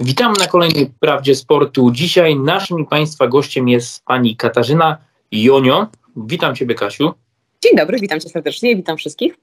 Witam 0.00 0.32
na 0.32 0.46
kolejnej 0.46 0.90
Prawdzie 1.00 1.34
Sportu. 1.34 1.90
Dzisiaj 1.90 2.36
naszym 2.36 2.86
Państwa 2.86 3.28
gościem 3.28 3.68
jest 3.68 4.04
pani 4.04 4.36
Katarzyna 4.36 4.98
Jonio. 5.32 5.86
Witam 6.16 6.54
Ciebie, 6.54 6.74
Kasiu. 6.74 7.14
Dzień 7.62 7.76
dobry, 7.76 7.98
witam 8.00 8.20
Cię 8.20 8.28
serdecznie, 8.28 8.76
witam 8.76 8.96
wszystkich. 8.96 9.34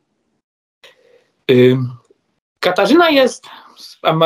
Katarzyna 2.60 3.10
jest 3.10 3.46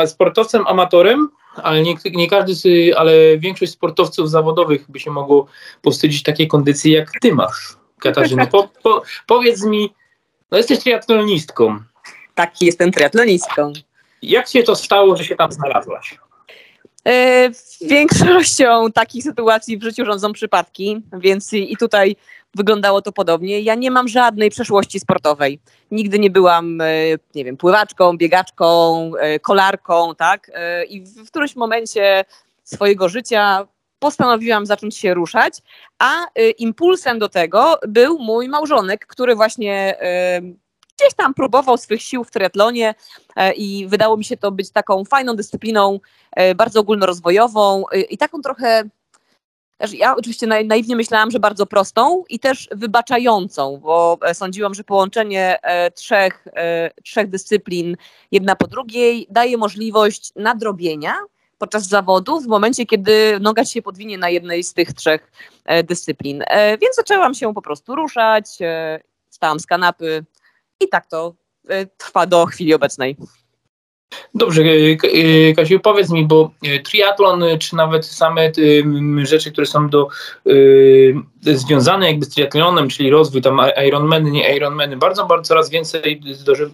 sportowcem 0.06 0.66
amatorem, 0.66 1.28
ale 1.56 1.82
nie, 1.82 1.94
nie, 2.12 2.28
każdy, 2.28 2.96
ale 2.96 3.38
większość 3.38 3.72
sportowców 3.72 4.30
zawodowych 4.30 4.90
by 4.90 5.00
się 5.00 5.10
mogło 5.10 5.46
powstydzić 5.82 6.22
takiej 6.22 6.48
kondycji, 6.48 6.92
jak 6.92 7.10
Ty 7.20 7.34
masz, 7.34 7.76
Katarzyna. 7.98 8.46
Po, 8.52 8.68
po, 8.82 9.02
powiedz 9.26 9.64
mi, 9.64 9.94
no 10.50 10.58
jesteś 10.58 10.78
triatlonistką. 10.78 11.78
Tak, 12.34 12.62
jestem 12.62 12.92
triatlonistką. 12.92 13.72
Jak 14.22 14.48
się 14.48 14.62
to 14.62 14.76
stało, 14.76 15.16
że 15.16 15.24
się 15.24 15.36
tam 15.36 15.52
znalazłaś? 15.52 16.18
E, 17.08 17.50
większością 17.80 18.92
takich 18.92 19.24
sytuacji 19.24 19.78
w 19.78 19.82
życiu 19.82 20.04
rządzą 20.04 20.32
przypadki, 20.32 21.02
więc 21.12 21.52
i 21.52 21.76
tutaj 21.76 22.16
wyglądało 22.54 23.02
to 23.02 23.12
podobnie. 23.12 23.60
Ja 23.60 23.74
nie 23.74 23.90
mam 23.90 24.08
żadnej 24.08 24.50
przeszłości 24.50 25.00
sportowej. 25.00 25.60
Nigdy 25.90 26.18
nie 26.18 26.30
byłam, 26.30 26.80
e, 26.80 26.86
nie 27.34 27.44
wiem, 27.44 27.56
pływaczką, 27.56 28.16
biegaczką, 28.16 29.12
e, 29.20 29.38
kolarką, 29.38 30.14
tak? 30.14 30.50
I 30.88 31.00
w 31.00 31.26
którymś 31.30 31.56
momencie 31.56 32.24
swojego 32.64 33.08
życia 33.08 33.66
postanowiłam 33.98 34.66
zacząć 34.66 34.96
się 34.96 35.14
ruszać, 35.14 35.54
a 35.98 36.26
impulsem 36.58 37.18
do 37.18 37.28
tego 37.28 37.78
był 37.88 38.18
mój 38.18 38.48
małżonek, 38.48 39.06
który 39.06 39.34
właśnie 39.34 39.96
gdzieś 41.00 41.14
tam 41.14 41.34
próbował 41.34 41.76
swych 41.76 42.02
sił 42.02 42.24
w 42.24 42.30
triatlonie 42.30 42.94
e, 43.36 43.52
i 43.52 43.86
wydało 43.86 44.16
mi 44.16 44.24
się 44.24 44.36
to 44.36 44.52
być 44.52 44.70
taką 44.70 45.04
fajną 45.04 45.36
dyscypliną, 45.36 46.00
e, 46.32 46.54
bardzo 46.54 46.80
ogólnorozwojową 46.80 47.84
e, 47.92 48.00
i 48.00 48.18
taką 48.18 48.40
trochę 48.40 48.84
ja 49.92 50.16
oczywiście 50.16 50.46
naiwnie 50.46 50.96
myślałam, 50.96 51.30
że 51.30 51.40
bardzo 51.40 51.66
prostą 51.66 52.24
i 52.28 52.38
też 52.38 52.68
wybaczającą, 52.72 53.76
bo 53.82 54.18
sądziłam, 54.32 54.74
że 54.74 54.84
połączenie 54.84 55.58
trzech, 55.94 56.44
trzech 57.04 57.30
dyscyplin 57.30 57.96
jedna 58.32 58.56
po 58.56 58.66
drugiej 58.66 59.26
daje 59.30 59.56
możliwość 59.56 60.32
nadrobienia 60.36 61.14
podczas 61.58 61.88
zawodu 61.88 62.40
w 62.40 62.46
momencie, 62.46 62.86
kiedy 62.86 63.38
noga 63.40 63.64
się 63.64 63.82
podwinie 63.82 64.18
na 64.18 64.28
jednej 64.28 64.64
z 64.64 64.74
tych 64.74 64.92
trzech 64.92 65.32
dyscyplin. 65.84 66.44
Więc 66.80 66.96
zaczęłam 66.96 67.34
się 67.34 67.54
po 67.54 67.62
prostu 67.62 67.94
ruszać, 67.94 68.46
stałam 69.30 69.60
z 69.60 69.66
kanapy, 69.66 70.24
i 70.80 70.88
tak 70.88 71.06
to 71.06 71.34
e, 71.68 71.86
trwa 71.86 72.26
do 72.26 72.46
chwili 72.46 72.74
obecnej. 72.74 73.16
Dobrze, 74.34 74.62
e, 74.62 74.66
e, 75.48 75.54
Kasiu, 75.54 75.80
powiedz 75.80 76.10
mi, 76.10 76.26
bo 76.26 76.50
triatlon, 76.84 77.44
czy 77.60 77.76
nawet 77.76 78.06
same 78.06 78.52
rzeczy, 79.22 79.52
które 79.52 79.66
są 79.66 79.88
do, 79.88 80.08
związane 81.40 82.06
jakby 82.06 82.24
z 82.24 82.28
triatlonem, 82.28 82.88
czyli 82.88 83.10
rozwój, 83.10 83.42
tam 83.42 83.60
Ironmany, 83.86 84.30
nie 84.30 84.56
Ironmany, 84.56 84.96
bardzo, 84.96 85.26
bardzo 85.26 85.48
coraz 85.48 85.70
więcej 85.70 86.20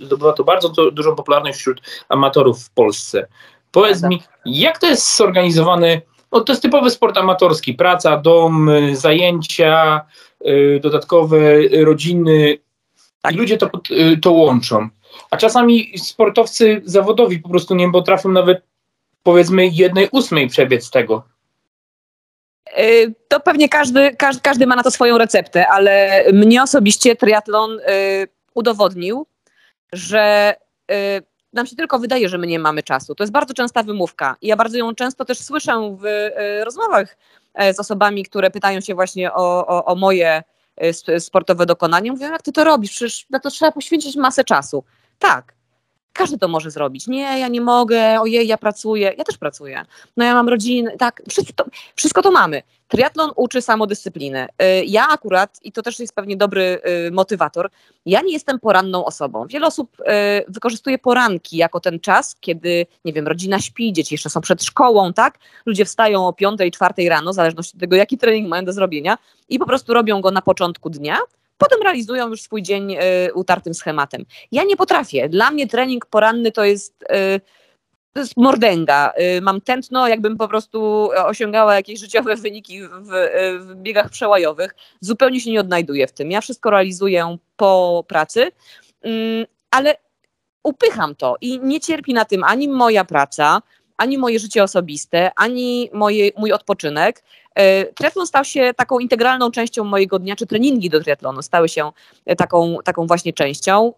zdobywa 0.00 0.32
to 0.32 0.44
bardzo 0.44 0.68
dużą 0.68 1.16
popularność 1.16 1.58
wśród 1.58 1.80
amatorów 2.08 2.64
w 2.64 2.70
Polsce. 2.70 3.26
Powiedz 3.70 4.02
mi, 4.02 4.22
jak 4.44 4.78
to 4.78 4.86
jest 4.86 5.16
zorganizowane? 5.16 6.00
No, 6.32 6.40
to 6.40 6.52
jest 6.52 6.62
typowy 6.62 6.90
sport 6.90 7.18
amatorski, 7.18 7.74
praca, 7.74 8.16
dom, 8.16 8.70
zajęcia, 8.92 10.00
dodatkowe 10.80 11.38
rodziny, 11.84 12.58
tak. 13.26 13.34
I 13.34 13.38
ludzie 13.38 13.58
to, 13.58 13.70
y, 13.90 14.16
to 14.16 14.32
łączą. 14.32 14.88
A 15.30 15.36
czasami 15.36 15.98
sportowcy 15.98 16.82
zawodowi 16.84 17.38
po 17.38 17.48
prostu 17.48 17.74
nie 17.74 17.92
potrafią 17.92 18.28
nawet 18.28 18.62
powiedzmy 19.22 19.66
jednej 19.66 20.08
ósmej 20.12 20.48
przebiec 20.48 20.90
tego. 20.90 21.22
Y, 22.78 23.14
to 23.28 23.40
pewnie 23.40 23.68
każdy, 23.68 24.16
każdy, 24.16 24.42
każdy 24.42 24.66
ma 24.66 24.76
na 24.76 24.82
to 24.82 24.90
swoją 24.90 25.18
receptę, 25.18 25.68
ale 25.68 26.24
mnie 26.32 26.62
osobiście 26.62 27.16
triatlon 27.16 27.78
y, 27.80 27.82
udowodnił, 28.54 29.26
że 29.92 30.54
nam 31.52 31.66
się 31.66 31.76
tylko 31.76 31.98
wydaje, 31.98 32.28
że 32.28 32.38
my 32.38 32.46
nie 32.46 32.58
mamy 32.58 32.82
czasu. 32.82 33.14
To 33.14 33.24
jest 33.24 33.32
bardzo 33.32 33.54
częsta 33.54 33.82
wymówka 33.82 34.36
i 34.42 34.46
ja 34.46 34.56
bardzo 34.56 34.78
ją 34.78 34.94
często 34.94 35.24
też 35.24 35.38
słyszę 35.38 35.96
w 36.00 36.30
rozmowach 36.64 37.16
z 37.74 37.80
osobami, 37.80 38.24
które 38.24 38.50
pytają 38.50 38.80
się 38.80 38.94
właśnie 38.94 39.32
o, 39.32 39.66
o, 39.66 39.84
o 39.84 39.94
moje 39.94 40.42
sportowe 41.18 41.66
dokonanie. 41.66 42.12
Mówią, 42.12 42.32
jak 42.32 42.42
ty 42.42 42.52
to 42.52 42.64
robisz? 42.64 42.90
Przecież 42.90 43.26
na 43.30 43.40
to 43.40 43.50
trzeba 43.50 43.72
poświęcić 43.72 44.16
masę 44.16 44.44
czasu. 44.44 44.84
Tak, 45.18 45.55
każdy 46.16 46.38
to 46.38 46.48
może 46.48 46.70
zrobić. 46.70 47.06
Nie, 47.06 47.38
ja 47.38 47.48
nie 47.48 47.60
mogę, 47.60 48.20
ojej, 48.20 48.46
ja 48.46 48.58
pracuję. 48.58 49.14
Ja 49.18 49.24
też 49.24 49.38
pracuję. 49.38 49.84
No 50.16 50.24
ja 50.24 50.34
mam 50.34 50.48
rodzinę, 50.48 50.96
tak, 50.98 51.22
wszystko 51.28 51.64
to, 51.64 51.70
wszystko 51.96 52.22
to 52.22 52.30
mamy. 52.30 52.62
Triatlon 52.88 53.30
uczy 53.36 53.62
samodyscypliny. 53.62 54.44
Y, 54.44 54.84
ja 54.84 55.08
akurat, 55.08 55.58
i 55.62 55.72
to 55.72 55.82
też 55.82 56.00
jest 56.00 56.14
pewnie 56.14 56.36
dobry 56.36 56.80
y, 57.08 57.10
motywator, 57.10 57.70
ja 58.06 58.20
nie 58.20 58.32
jestem 58.32 58.60
poranną 58.60 59.04
osobą. 59.04 59.46
Wiele 59.46 59.66
osób 59.66 59.96
wykorzystuje 60.48 60.98
poranki 60.98 61.56
jako 61.56 61.80
ten 61.80 62.00
czas, 62.00 62.36
kiedy, 62.40 62.86
nie 63.04 63.12
wiem, 63.12 63.26
rodzina 63.26 63.60
śpi, 63.60 63.92
dzieci 63.92 64.14
jeszcze 64.14 64.30
są 64.30 64.40
przed 64.40 64.64
szkołą, 64.64 65.12
tak? 65.12 65.38
Ludzie 65.66 65.84
wstają 65.84 66.26
o 66.26 66.32
5, 66.32 66.60
4 66.72 67.08
rano, 67.08 67.32
w 67.32 67.34
zależności 67.34 67.76
od 67.76 67.80
tego, 67.80 67.96
jaki 67.96 68.18
trening 68.18 68.48
mają 68.48 68.64
do 68.64 68.72
zrobienia 68.72 69.18
i 69.48 69.58
po 69.58 69.66
prostu 69.66 69.94
robią 69.94 70.20
go 70.20 70.30
na 70.30 70.42
początku 70.42 70.90
dnia, 70.90 71.18
potem 71.58 71.82
realizują 71.82 72.28
już 72.28 72.42
swój 72.42 72.62
dzień 72.62 72.92
y, 72.92 73.34
utartym 73.34 73.74
schematem. 73.74 74.24
Ja 74.52 74.64
nie 74.64 74.76
potrafię. 74.76 75.28
Dla 75.28 75.50
mnie 75.50 75.66
trening 75.66 76.06
poranny 76.06 76.52
to 76.52 76.64
jest, 76.64 77.02
y, 77.02 77.40
to 78.12 78.20
jest 78.20 78.36
mordęga. 78.36 79.12
Y, 79.38 79.40
mam 79.40 79.60
tętno, 79.60 80.08
jakbym 80.08 80.36
po 80.36 80.48
prostu 80.48 81.10
osiągała 81.24 81.74
jakieś 81.74 82.00
życiowe 82.00 82.36
wyniki 82.36 82.82
w, 82.82 83.10
w 83.60 83.74
biegach 83.74 84.10
przełajowych. 84.10 84.74
Zupełnie 85.00 85.40
się 85.40 85.50
nie 85.50 85.60
odnajduję 85.60 86.06
w 86.06 86.12
tym. 86.12 86.30
Ja 86.30 86.40
wszystko 86.40 86.70
realizuję 86.70 87.36
po 87.56 88.04
pracy, 88.08 88.50
mm, 89.02 89.46
ale 89.70 89.94
upycham 90.64 91.14
to 91.14 91.36
i 91.40 91.60
nie 91.62 91.80
cierpi 91.80 92.14
na 92.14 92.24
tym 92.24 92.44
ani 92.44 92.68
moja 92.68 93.04
praca, 93.04 93.62
ani 93.96 94.18
moje 94.18 94.38
życie 94.38 94.62
osobiste, 94.62 95.30
ani 95.36 95.90
moje, 95.92 96.30
mój 96.36 96.52
odpoczynek. 96.52 97.22
E, 97.56 97.84
triatlon 97.84 98.26
stał 98.26 98.44
się 98.44 98.74
taką 98.76 98.98
integralną 98.98 99.50
częścią 99.50 99.84
mojego 99.84 100.18
dnia, 100.18 100.36
czy 100.36 100.46
treningi 100.46 100.90
do 100.90 101.00
triatlonu 101.00 101.42
stały 101.42 101.68
się 101.68 101.92
e, 102.26 102.36
taką, 102.36 102.78
taką 102.84 103.06
właśnie 103.06 103.32
częścią. 103.32 103.92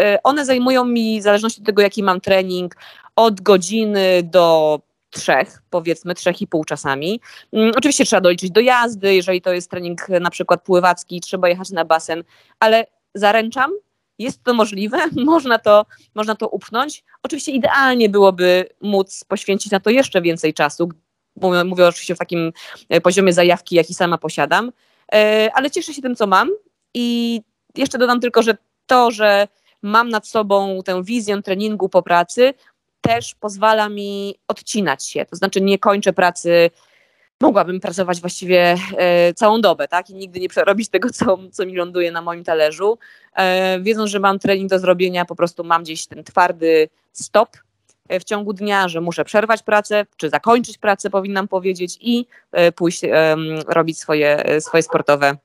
E, 0.00 0.22
one 0.22 0.44
zajmują 0.44 0.84
mi, 0.84 1.20
w 1.20 1.22
zależności 1.22 1.60
od 1.60 1.66
tego, 1.66 1.82
jaki 1.82 2.02
mam 2.02 2.20
trening, 2.20 2.76
od 3.16 3.40
godziny 3.40 4.22
do 4.22 4.80
trzech, 5.10 5.62
powiedzmy 5.70 6.14
trzech 6.14 6.42
i 6.42 6.46
pół 6.46 6.64
czasami. 6.64 7.20
Mm, 7.52 7.72
oczywiście 7.76 8.04
trzeba 8.04 8.20
doliczyć 8.20 8.50
do 8.50 8.60
jazdy, 8.60 9.14
jeżeli 9.14 9.42
to 9.42 9.52
jest 9.52 9.70
trening 9.70 10.08
na 10.08 10.30
przykład 10.30 10.62
pływacki, 10.62 11.20
trzeba 11.20 11.48
jechać 11.48 11.70
na 11.70 11.84
basen, 11.84 12.24
ale 12.60 12.86
zaręczam, 13.14 13.70
jest 14.18 14.44
to 14.44 14.54
możliwe, 14.54 14.98
można 15.24 15.58
to, 15.58 15.86
można 16.14 16.34
to 16.34 16.48
upchnąć. 16.48 17.04
Oczywiście 17.22 17.52
idealnie 17.52 18.08
byłoby 18.08 18.68
móc 18.80 19.24
poświęcić 19.24 19.72
na 19.72 19.80
to 19.80 19.90
jeszcze 19.90 20.22
więcej 20.22 20.54
czasu. 20.54 20.88
Mówię, 21.36 21.64
mówię 21.64 21.86
oczywiście 21.86 22.14
w 22.14 22.18
takim 22.18 22.52
e, 22.88 23.00
poziomie 23.00 23.32
zajawki, 23.32 23.76
jaki 23.76 23.94
sama 23.94 24.18
posiadam, 24.18 24.72
e, 25.12 25.50
ale 25.54 25.70
cieszę 25.70 25.94
się 25.94 26.02
tym, 26.02 26.16
co 26.16 26.26
mam. 26.26 26.50
I 26.94 27.40
jeszcze 27.76 27.98
dodam 27.98 28.20
tylko, 28.20 28.42
że 28.42 28.56
to, 28.86 29.10
że 29.10 29.48
mam 29.82 30.08
nad 30.08 30.26
sobą 30.26 30.82
tę 30.84 31.02
wizję 31.04 31.42
treningu 31.42 31.88
po 31.88 32.02
pracy, 32.02 32.54
też 33.00 33.34
pozwala 33.34 33.88
mi 33.88 34.34
odcinać 34.48 35.06
się. 35.06 35.24
To 35.26 35.36
znaczy, 35.36 35.60
nie 35.60 35.78
kończę 35.78 36.12
pracy 36.12 36.70
mogłabym 37.40 37.80
pracować 37.80 38.20
właściwie 38.20 38.76
e, 38.96 39.34
całą 39.34 39.60
dobę, 39.60 39.88
tak? 39.88 40.10
I 40.10 40.14
nigdy 40.14 40.40
nie 40.40 40.48
przerobić 40.48 40.88
tego, 40.88 41.10
co, 41.10 41.38
co 41.52 41.66
mi 41.66 41.76
ląduje 41.76 42.12
na 42.12 42.22
moim 42.22 42.44
talerzu. 42.44 42.98
E, 43.36 43.80
wiedząc, 43.80 44.10
że 44.10 44.20
mam 44.20 44.38
trening 44.38 44.70
do 44.70 44.78
zrobienia, 44.78 45.24
po 45.24 45.36
prostu 45.36 45.64
mam 45.64 45.82
gdzieś 45.82 46.06
ten 46.06 46.24
twardy 46.24 46.88
stop 47.12 47.48
w 48.10 48.24
ciągu 48.24 48.52
dnia, 48.52 48.88
że 48.88 49.00
muszę 49.00 49.24
przerwać 49.24 49.62
pracę, 49.62 50.06
czy 50.16 50.30
zakończyć 50.30 50.78
pracę, 50.78 51.10
powinnam 51.10 51.48
powiedzieć, 51.48 51.98
i 52.00 52.26
e, 52.52 52.72
pójść 52.72 53.04
e, 53.04 53.36
robić 53.68 53.98
swoje, 53.98 54.44
e, 54.44 54.60
swoje 54.60 54.82
sportowe 54.82 55.36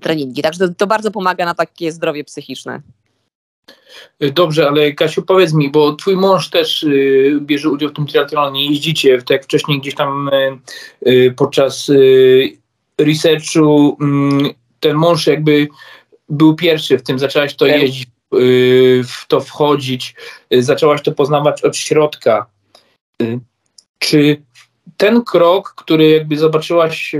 treningi. 0.00 0.42
Także 0.42 0.68
to, 0.68 0.74
to 0.74 0.86
bardzo 0.86 1.10
pomaga 1.10 1.44
na 1.44 1.54
takie 1.54 1.92
zdrowie 1.92 2.24
psychiczne. 2.24 2.82
Dobrze, 4.20 4.68
ale 4.68 4.92
Kasiu, 4.92 5.22
powiedz 5.22 5.52
mi, 5.52 5.70
bo 5.70 5.92
twój 5.92 6.16
mąż 6.16 6.50
też 6.50 6.82
y, 6.82 7.38
bierze 7.40 7.70
udział 7.70 7.88
w 7.88 7.92
tym 7.92 8.06
triatlonie, 8.06 8.66
jeździcie, 8.66 9.18
tak 9.18 9.30
jak 9.30 9.44
wcześniej 9.44 9.80
gdzieś 9.80 9.94
tam 9.94 10.30
y, 11.06 11.34
podczas 11.36 11.88
y, 11.88 12.58
researchu 12.98 13.96
mm, 14.00 14.50
ten 14.80 14.96
mąż 14.96 15.26
jakby 15.26 15.68
był 16.28 16.54
pierwszy 16.54 16.98
w 16.98 17.02
tym, 17.02 17.18
zaczęłaś 17.18 17.56
to 17.56 17.66
jeździć, 17.66 18.06
w 19.04 19.26
to 19.28 19.40
wchodzić, 19.40 20.14
y, 20.54 20.62
zaczęłaś 20.62 21.02
to 21.02 21.12
poznawać 21.12 21.64
od 21.64 21.76
środka. 21.76 22.46
Czy 23.98 24.42
ten 24.96 25.24
krok, 25.24 25.74
który 25.76 26.10
jakby 26.10 26.38
zobaczyłaś 26.38 27.14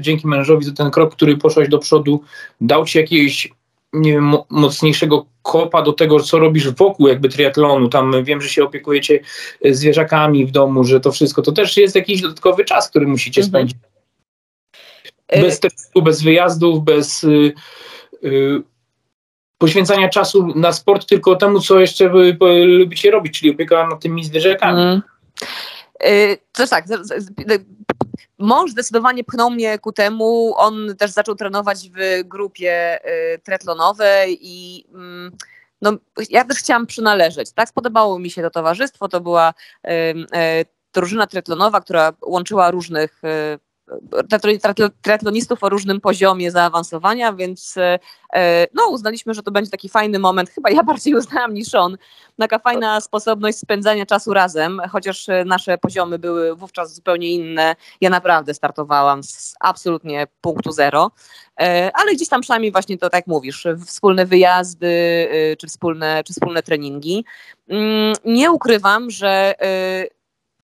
dzięki 0.00 0.26
mężowi, 0.26 0.66
to 0.66 0.72
ten 0.72 0.90
krok, 0.90 1.14
który 1.14 1.36
poszłaś 1.36 1.68
do 1.68 1.78
przodu, 1.78 2.22
dał 2.60 2.84
ci 2.84 2.98
jakieś 2.98 3.48
nie 3.92 4.12
wiem, 4.12 4.34
mocniejszego 4.50 5.26
kopa 5.42 5.82
do 5.82 5.92
tego, 5.92 6.20
co 6.20 6.38
robisz 6.38 6.70
wokół 6.70 7.08
jakby 7.08 7.28
triatlonu. 7.28 7.88
Tam 7.88 8.24
wiem, 8.24 8.40
że 8.40 8.48
się 8.48 8.64
opiekujecie 8.64 9.20
zwierzakami 9.64 10.46
w 10.46 10.50
domu, 10.50 10.84
że 10.84 11.00
to 11.00 11.12
wszystko, 11.12 11.42
to 11.42 11.52
też 11.52 11.76
jest 11.76 11.94
jakiś 11.94 12.22
dodatkowy 12.22 12.64
czas, 12.64 12.90
który 12.90 13.06
musicie 13.06 13.40
mhm. 13.40 13.50
spędzić. 13.50 13.76
Bez 15.28 15.54
stresu, 15.54 16.02
bez 16.02 16.22
wyjazdów, 16.22 16.84
bez 16.84 17.24
y, 17.24 17.52
y, 18.24 18.62
poświęcania 19.60 20.08
czasu 20.08 20.46
na 20.46 20.72
sport, 20.72 21.06
tylko 21.06 21.36
temu, 21.36 21.60
co 21.60 21.80
jeszcze 21.80 22.08
wy, 22.08 22.36
lubicie 22.64 23.10
robić, 23.10 23.38
czyli 23.38 23.50
opieka 23.50 23.86
nad 23.86 24.00
tymi 24.00 24.24
zwierzakami. 24.24 24.82
Mm. 24.82 25.02
To 26.52 26.66
tak, 26.66 26.84
mąż 28.38 28.70
zdecydowanie 28.70 29.24
pchnął 29.24 29.50
mnie 29.50 29.78
ku 29.78 29.92
temu. 29.92 30.54
On 30.56 30.96
też 30.98 31.10
zaczął 31.10 31.34
trenować 31.34 31.90
w 31.90 32.28
grupie 32.28 32.98
y, 33.34 33.38
tretlonowej 33.38 34.38
i 34.42 34.86
mm, 34.94 35.32
no, 35.82 35.92
ja 36.30 36.44
też 36.44 36.58
chciałam 36.58 36.86
przynależeć. 36.86 37.52
Tak, 37.52 37.68
spodobało 37.68 38.18
mi 38.18 38.30
się 38.30 38.42
to 38.42 38.50
towarzystwo. 38.50 39.08
To 39.08 39.20
była 39.20 39.54
y, 39.86 39.90
y, 39.90 40.64
drużyna 40.94 41.26
tretlonowa, 41.26 41.80
która 41.80 42.12
łączyła 42.22 42.70
różnych 42.70 43.22
triatlonistów 45.02 45.64
o 45.64 45.68
różnym 45.68 46.00
poziomie 46.00 46.50
zaawansowania, 46.50 47.32
więc 47.32 47.74
e, 48.32 48.66
no, 48.74 48.88
uznaliśmy, 48.88 49.34
że 49.34 49.42
to 49.42 49.50
będzie 49.50 49.70
taki 49.70 49.88
fajny 49.88 50.18
moment. 50.18 50.50
Chyba 50.50 50.70
ja 50.70 50.82
bardziej 50.90 51.14
uznałam 51.14 51.54
niż 51.54 51.74
on. 51.74 51.96
Taka 52.38 52.58
fajna 52.58 53.00
sposobność 53.00 53.58
spędzania 53.58 54.06
czasu 54.06 54.34
razem, 54.34 54.80
chociaż 54.90 55.26
nasze 55.46 55.78
poziomy 55.78 56.18
były 56.18 56.56
wówczas 56.56 56.94
zupełnie 56.94 57.30
inne. 57.30 57.76
Ja 58.00 58.10
naprawdę 58.10 58.54
startowałam 58.54 59.22
z 59.22 59.54
absolutnie 59.60 60.26
punktu 60.40 60.72
zero, 60.72 61.10
e, 61.60 61.90
ale 61.94 62.14
gdzieś 62.14 62.28
tam 62.28 62.40
przynajmniej 62.40 62.72
właśnie 62.72 62.98
to 62.98 63.10
tak 63.10 63.26
mówisz, 63.26 63.66
wspólne 63.86 64.26
wyjazdy 64.26 64.88
e, 65.30 65.56
czy 65.56 65.66
wspólne, 65.66 66.22
czy 66.24 66.32
wspólne 66.32 66.62
treningi. 66.62 67.24
Mm, 67.68 68.14
nie 68.24 68.50
ukrywam, 68.50 69.10
że 69.10 69.54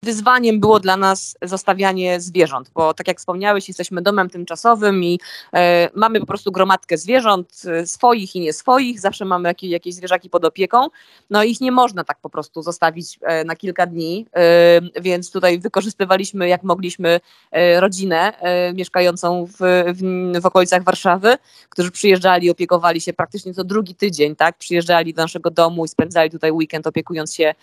wyzwaniem 0.04 0.60
było 0.60 0.80
dla 0.80 0.98
nas 0.98 1.38
zostawianie 1.42 2.22
zwierząt, 2.22 2.70
bo 2.74 2.94
tak 2.94 3.08
jak 3.08 3.18
wspomniałeś, 3.18 3.68
jesteśmy 3.68 4.02
domem 4.02 4.30
tymczasowym 4.30 5.04
i 5.04 5.20
e, 5.54 5.90
mamy 5.96 6.20
po 6.20 6.26
prostu 6.26 6.52
gromadkę 6.52 6.98
zwierząt, 6.98 7.62
e, 7.66 7.88
swoich 7.88 8.36
i 8.36 8.40
nie 8.40 8.54
swoich, 8.54 9.00
zawsze 9.00 9.26
mamy 9.26 9.50
jakieś, 9.50 9.70
jakieś 9.70 9.96
zwierzaki 9.96 10.30
pod 10.30 10.46
opieką, 10.46 10.88
no 11.30 11.44
ich 11.44 11.62
nie 11.62 11.72
można 11.72 12.04
tak 12.04 12.18
po 12.22 12.30
prostu 12.30 12.62
zostawić 12.62 13.20
e, 13.22 13.44
na 13.44 13.56
kilka 13.56 13.86
dni, 13.86 14.26
e, 14.36 15.02
więc 15.02 15.32
tutaj 15.32 15.60
wykorzystywaliśmy 15.60 16.48
jak 16.48 16.64
mogliśmy 16.64 17.20
e, 17.52 17.80
rodzinę 17.80 18.34
mieszkającą 18.74 19.46
w, 19.46 19.58
w, 19.94 20.42
w 20.42 20.46
okolicach 20.46 20.84
Warszawy, 20.84 21.38
którzy 21.70 21.92
przyjeżdżali, 21.92 22.50
opiekowali 22.50 23.02
się 23.02 23.14
praktycznie 23.14 23.54
co 23.54 23.64
drugi 23.64 23.96
tydzień, 23.96 24.36
tak, 24.36 24.58
przyjeżdżali 24.58 25.14
do 25.14 25.22
naszego 25.22 25.52
domu 25.52 25.86
i 25.86 25.88
spędzali 25.88 26.30
tutaj 26.30 26.52
weekend 26.52 26.88
opiekując 26.88 27.36
się 27.36 27.54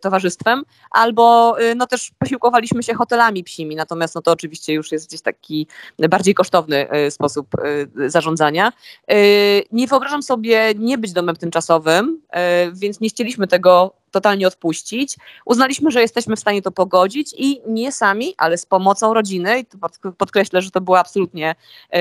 towarzystwem, 0.00 0.64
albo 0.90 1.43
Y, 1.60 1.74
no, 1.74 1.86
też 1.86 2.12
posiłkowaliśmy 2.18 2.82
się 2.82 2.94
hotelami 2.94 3.44
psimi, 3.44 3.76
natomiast 3.76 4.14
no 4.14 4.22
to 4.22 4.32
oczywiście 4.32 4.72
już 4.72 4.92
jest 4.92 5.08
gdzieś 5.08 5.20
taki 5.20 5.66
bardziej 5.98 6.34
kosztowny 6.34 6.94
y, 7.06 7.10
sposób 7.10 7.46
y, 7.98 8.10
zarządzania. 8.10 8.72
Nie 9.72 9.86
wyobrażam 9.86 10.22
sobie 10.22 10.72
nie 10.78 10.98
być 10.98 11.12
domem 11.12 11.36
tymczasowym, 11.36 12.20
więc 12.72 13.00
nie 13.00 13.08
chcieliśmy 13.08 13.46
tego 13.46 13.94
totalnie 14.14 14.46
odpuścić. 14.46 15.16
Uznaliśmy, 15.44 15.90
że 15.90 16.00
jesteśmy 16.00 16.36
w 16.36 16.40
stanie 16.40 16.62
to 16.62 16.70
pogodzić 16.70 17.34
i 17.38 17.60
nie 17.66 17.92
sami, 17.92 18.34
ale 18.38 18.58
z 18.58 18.66
pomocą 18.66 19.14
rodziny. 19.14 19.60
I 19.60 19.66
podkreślę, 20.18 20.62
że 20.62 20.70
to 20.70 20.80
było 20.80 20.98
absolutnie 20.98 21.54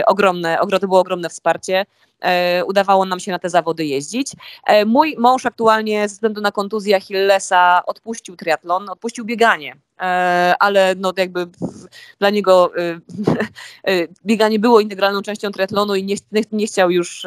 ogromne, 0.05 0.57
to 0.81 0.87
było 0.87 0.99
ogromne 0.99 1.29
wsparcie 1.29 1.85
E, 2.23 2.65
udawało 2.65 3.05
nam 3.05 3.19
się 3.19 3.31
na 3.31 3.39
te 3.39 3.49
zawody 3.49 3.85
jeździć. 3.85 4.31
E, 4.67 4.85
mój 4.85 5.15
mąż 5.17 5.45
aktualnie 5.45 6.09
ze 6.09 6.13
względu 6.15 6.41
na 6.41 6.51
kontuzję 6.51 6.95
Achillesa 6.95 7.85
odpuścił 7.85 8.35
triatlon, 8.35 8.89
odpuścił 8.89 9.25
bieganie, 9.25 9.75
e, 10.01 10.55
ale 10.59 10.95
no 10.97 11.13
jakby 11.17 11.47
dla 12.19 12.29
niego 12.29 12.71
bieganie 14.25 14.59
było 14.59 14.79
integralną 14.79 15.21
częścią 15.21 15.51
triatlonu 15.51 15.95
i 15.95 16.03
nie, 16.03 16.15
nie 16.51 16.67
chciał 16.67 16.91
już 16.91 17.25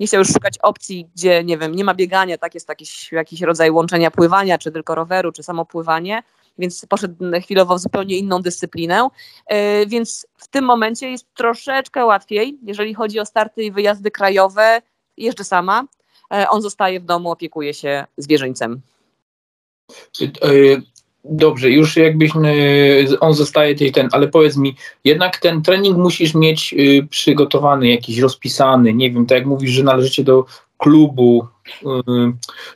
nie 0.00 0.06
chciał 0.06 0.18
już 0.18 0.28
szukać 0.28 0.58
opcji, 0.62 1.08
gdzie 1.16 1.44
nie 1.44 1.58
wiem, 1.58 1.74
nie 1.74 1.84
ma 1.84 1.94
biegania, 1.94 2.38
tak 2.38 2.54
jest 2.54 2.68
jakiś, 2.68 3.12
jakiś 3.12 3.40
rodzaj 3.40 3.70
łączenia 3.70 4.10
pływania, 4.10 4.58
czy 4.58 4.72
tylko 4.72 4.94
roweru, 4.94 5.32
czy 5.32 5.42
samo 5.42 5.64
pływanie 5.64 6.22
więc 6.58 6.86
poszedł 6.86 7.24
chwilowo 7.42 7.74
w 7.74 7.80
zupełnie 7.80 8.18
inną 8.18 8.42
dyscyplinę. 8.42 9.08
E, 9.46 9.86
więc 9.86 10.26
w 10.36 10.48
tym 10.48 10.64
momencie 10.64 11.10
jest 11.10 11.34
troszeczkę 11.34 12.04
łatwiej, 12.04 12.58
jeżeli 12.62 12.94
chodzi 12.94 13.20
o 13.20 13.26
starty 13.26 13.64
i 13.64 13.72
wyjazdy 13.72 14.10
krajowe. 14.10 14.82
Jeżdżę 15.16 15.44
sama. 15.44 15.84
E, 16.32 16.48
on 16.50 16.62
zostaje 16.62 17.00
w 17.00 17.04
domu, 17.04 17.30
opiekuje 17.30 17.74
się 17.74 18.04
zwierzyńcem. 18.16 18.80
Dobrze, 21.30 21.70
już 21.70 21.96
jakbyś 21.96 22.30
on 23.20 23.34
zostaje 23.34 23.74
tej 23.74 23.92
ten, 23.92 24.08
ale 24.12 24.28
powiedz 24.28 24.56
mi, 24.56 24.76
jednak 25.04 25.38
ten 25.38 25.62
trening 25.62 25.96
musisz 25.96 26.34
mieć 26.34 26.74
przygotowany, 27.10 27.88
jakiś 27.88 28.18
rozpisany, 28.18 28.94
nie 28.94 29.10
wiem, 29.10 29.26
tak 29.26 29.38
jak 29.38 29.46
mówisz, 29.46 29.70
że 29.70 29.82
należycie 29.82 30.24
do 30.24 30.44
klubu, 30.78 31.46
y, 31.82 31.86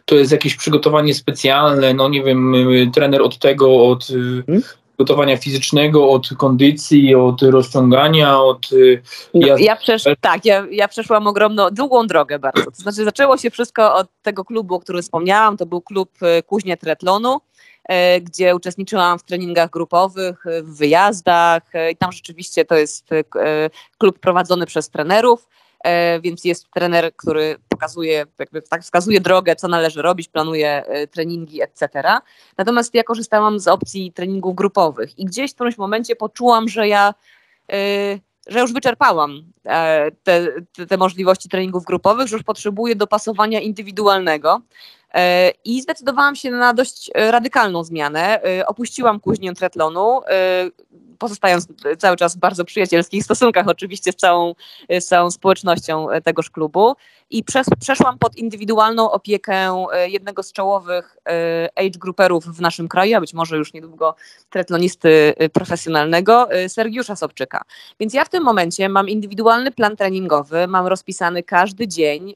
to 0.04 0.14
jest 0.14 0.32
jakieś 0.32 0.56
przygotowanie 0.56 1.14
specjalne, 1.14 1.94
no 1.94 2.08
nie 2.08 2.22
wiem, 2.22 2.54
y, 2.54 2.90
trener 2.94 3.22
od 3.22 3.38
tego, 3.38 3.87
od 3.87 4.10
y, 4.10 4.43
hmm? 4.46 4.62
przygotowania 4.96 5.37
fizycznego, 5.37 6.10
od 6.10 6.28
kondycji, 6.38 7.14
od 7.14 7.43
rozciągania, 7.43 8.40
od... 8.40 8.69
No, 9.34 9.56
ja 9.58 9.76
przesz 9.76 10.05
tak, 10.20 10.44
ja, 10.44 10.66
ja 10.70 10.88
przeszłam 10.88 11.26
ogromną, 11.26 11.70
długą 11.70 12.06
drogę 12.06 12.38
bardzo. 12.38 12.64
To 12.64 12.82
znaczy 12.82 13.05
zaczęło 13.05 13.37
się 13.37 13.50
wszystko 13.50 13.94
od 13.94 14.06
tego 14.22 14.44
klubu, 14.44 14.75
o 14.75 14.81
którym 14.81 15.02
wspomniałam, 15.02 15.56
to 15.56 15.66
był 15.66 15.81
klub 15.81 16.10
Kuźnia 16.46 16.76
Triatlonu, 16.76 17.40
gdzie 18.23 18.56
uczestniczyłam 18.56 19.19
w 19.19 19.23
treningach 19.23 19.70
grupowych, 19.70 20.44
w 20.62 20.76
wyjazdach 20.76 21.62
i 21.93 21.96
tam 21.96 22.12
rzeczywiście 22.12 22.64
to 22.64 22.75
jest 22.75 23.08
klub 23.99 24.19
prowadzony 24.19 24.67
przez 24.67 24.90
trenerów, 24.90 25.49
E, 25.82 26.20
więc 26.20 26.44
jest 26.44 26.70
trener, 26.70 27.17
który 27.17 27.56
pokazuje, 27.69 28.26
jakby 28.38 28.62
tak 28.62 28.82
wskazuje 28.82 29.20
drogę, 29.20 29.56
co 29.56 29.69
należy 29.69 30.02
robić, 30.02 30.29
planuje 30.29 30.84
e, 30.87 31.06
treningi, 31.06 31.62
etc. 31.62 31.88
Natomiast 32.58 32.94
ja 32.94 33.05
korzystałam 33.05 33.61
z 33.61 33.69
opcji 33.69 34.12
treningów 34.12 34.55
grupowych 34.55 35.19
i 35.19 35.25
gdzieś 35.25 35.50
w 35.50 35.55
którymś 35.55 35.79
momencie 35.79 36.17
poczułam, 36.17 36.69
że 36.69 36.88
ja 36.88 37.14
e, 37.73 38.19
że 38.46 38.61
już 38.61 38.73
wyczerpałam 38.73 39.52
te, 39.62 40.11
te, 40.23 40.87
te, 40.87 40.96
możliwości 40.96 41.49
treningów 41.49 41.84
grupowych, 41.84 42.29
że 42.29 42.37
już 42.37 42.43
potrzebuję 42.43 42.96
dopasowania 42.96 43.61
indywidualnego. 43.61 44.61
I 45.64 45.82
zdecydowałam 45.82 46.37
się 46.37 46.50
na 46.50 46.75
dość 46.75 47.11
radykalną 47.14 47.85
zmianę. 47.85 48.41
Opuściłam 48.67 49.20
kuźnię 49.20 49.55
triatlonu, 49.55 50.20
pozostając 51.19 51.69
cały 51.98 52.17
czas 52.17 52.36
w 52.36 52.39
bardzo 52.39 52.65
przyjacielskich 52.65 53.25
stosunkach 53.25 53.69
oczywiście 53.69 54.13
z 54.13 54.17
całą, 54.17 54.55
z 55.01 55.05
całą 55.05 55.31
społecznością 55.31 56.06
tegoż 56.25 56.51
klubu 56.51 56.94
i 57.32 57.44
przes, 57.44 57.67
przeszłam 57.81 58.19
pod 58.19 58.36
indywidualną 58.36 59.10
opiekę 59.10 59.86
e, 59.93 60.08
jednego 60.08 60.43
z 60.43 60.53
czołowych 60.53 61.17
e, 61.29 61.69
age 61.77 61.98
grouperów 61.98 62.44
w 62.44 62.60
naszym 62.60 62.89
kraju, 62.89 63.17
a 63.17 63.20
być 63.20 63.34
może 63.34 63.56
już 63.56 63.72
niedługo 63.72 64.15
tretlonisty 64.51 65.34
e, 65.36 65.48
profesjonalnego, 65.48 66.48
Sergiusza 66.69 67.17
Sobczyka. 67.17 67.62
Więc 68.01 68.15
ja 68.15 68.24
w 68.24 68.29
tym 68.29 68.43
momencie 68.43 68.89
mam 68.89 69.08
indywidualny 69.08 69.70
plan 69.70 69.96
treningowy, 69.96 70.67
mam 70.67 70.86
rozpisany 70.86 71.43
każdy 71.43 71.89
dzień 71.89 72.34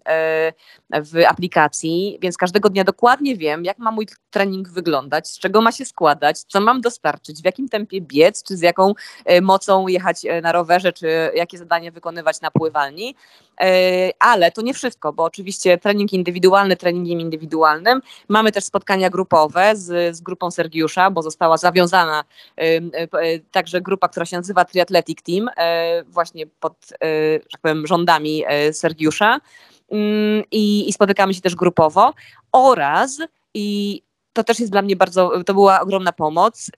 w 0.91 1.25
aplikacji, 1.29 2.19
więc 2.23 2.37
każdego 2.37 2.69
dnia 2.71 2.85
dokładnie 2.85 3.37
wiem, 3.37 3.65
jak 3.65 3.79
ma 3.79 3.91
mój 3.91 4.07
trening 4.31 4.69
wyglądać, 4.69 5.29
z 5.29 5.39
czego 5.39 5.61
ma 5.61 5.73
się 5.73 5.85
składać, 5.85 6.41
co 6.41 6.61
mam 6.61 6.81
dostarczyć, 6.81 7.43
w 7.43 7.45
jakim 7.45 7.69
tempie 7.69 8.01
biec, 8.01 8.43
czy 8.43 8.57
z 8.57 8.61
jaką 8.61 8.95
mocą 9.43 9.89
jechać 9.89 10.27
na 10.43 10.53
rowerze, 10.53 10.93
czy 10.93 11.31
jakie 11.35 11.59
zadanie 11.59 11.93
wykonywać 11.93 12.41
na 12.41 12.51
pływalni. 12.51 13.15
Ale 14.19 14.53
to 14.53 14.63
nie 14.63 14.75
wszystko 14.75 15.13
bo 15.13 15.25
oczywiście 15.25 15.79
trening 15.79 16.13
indywidualny 16.13 16.77
treningiem 16.77 17.21
indywidualnym. 17.21 18.01
Mamy 18.29 18.53
też 18.53 18.65
spotkania 18.65 19.11
grupowe 19.11 19.77
z, 19.77 20.17
z 20.17 20.21
grupą 20.21 20.51
Sergiusza, 20.51 21.11
bo 21.11 21.23
została 21.23 21.57
zawiązana 21.57 22.25
y, 22.61 22.63
y, 22.65 23.43
także 23.51 23.81
grupa, 23.81 24.09
która 24.09 24.27
się 24.27 24.37
nazywa 24.37 24.65
Triathletic 24.65 25.23
Team, 25.23 25.51
właśnie 26.07 26.47
pod 26.47 26.77
że 27.01 27.41
tak 27.53 27.61
powiem, 27.61 27.87
rządami 27.87 28.45
Sergiusza. 28.73 29.41
Mm, 29.91 30.43
I, 30.51 30.89
I 30.89 30.93
spotykamy 30.93 31.35
się 31.35 31.41
też 31.41 31.55
grupowo 31.55 32.15
oraz 32.53 33.19
i 33.55 34.03
to 34.33 34.45
też 34.45 34.61
jest 34.61 34.73
dla 34.73 34.83
mnie 34.83 34.97
bardzo, 34.97 35.45
to 35.45 35.55
była 35.55 35.81
ogromna 35.81 36.13
pomoc 36.13 36.71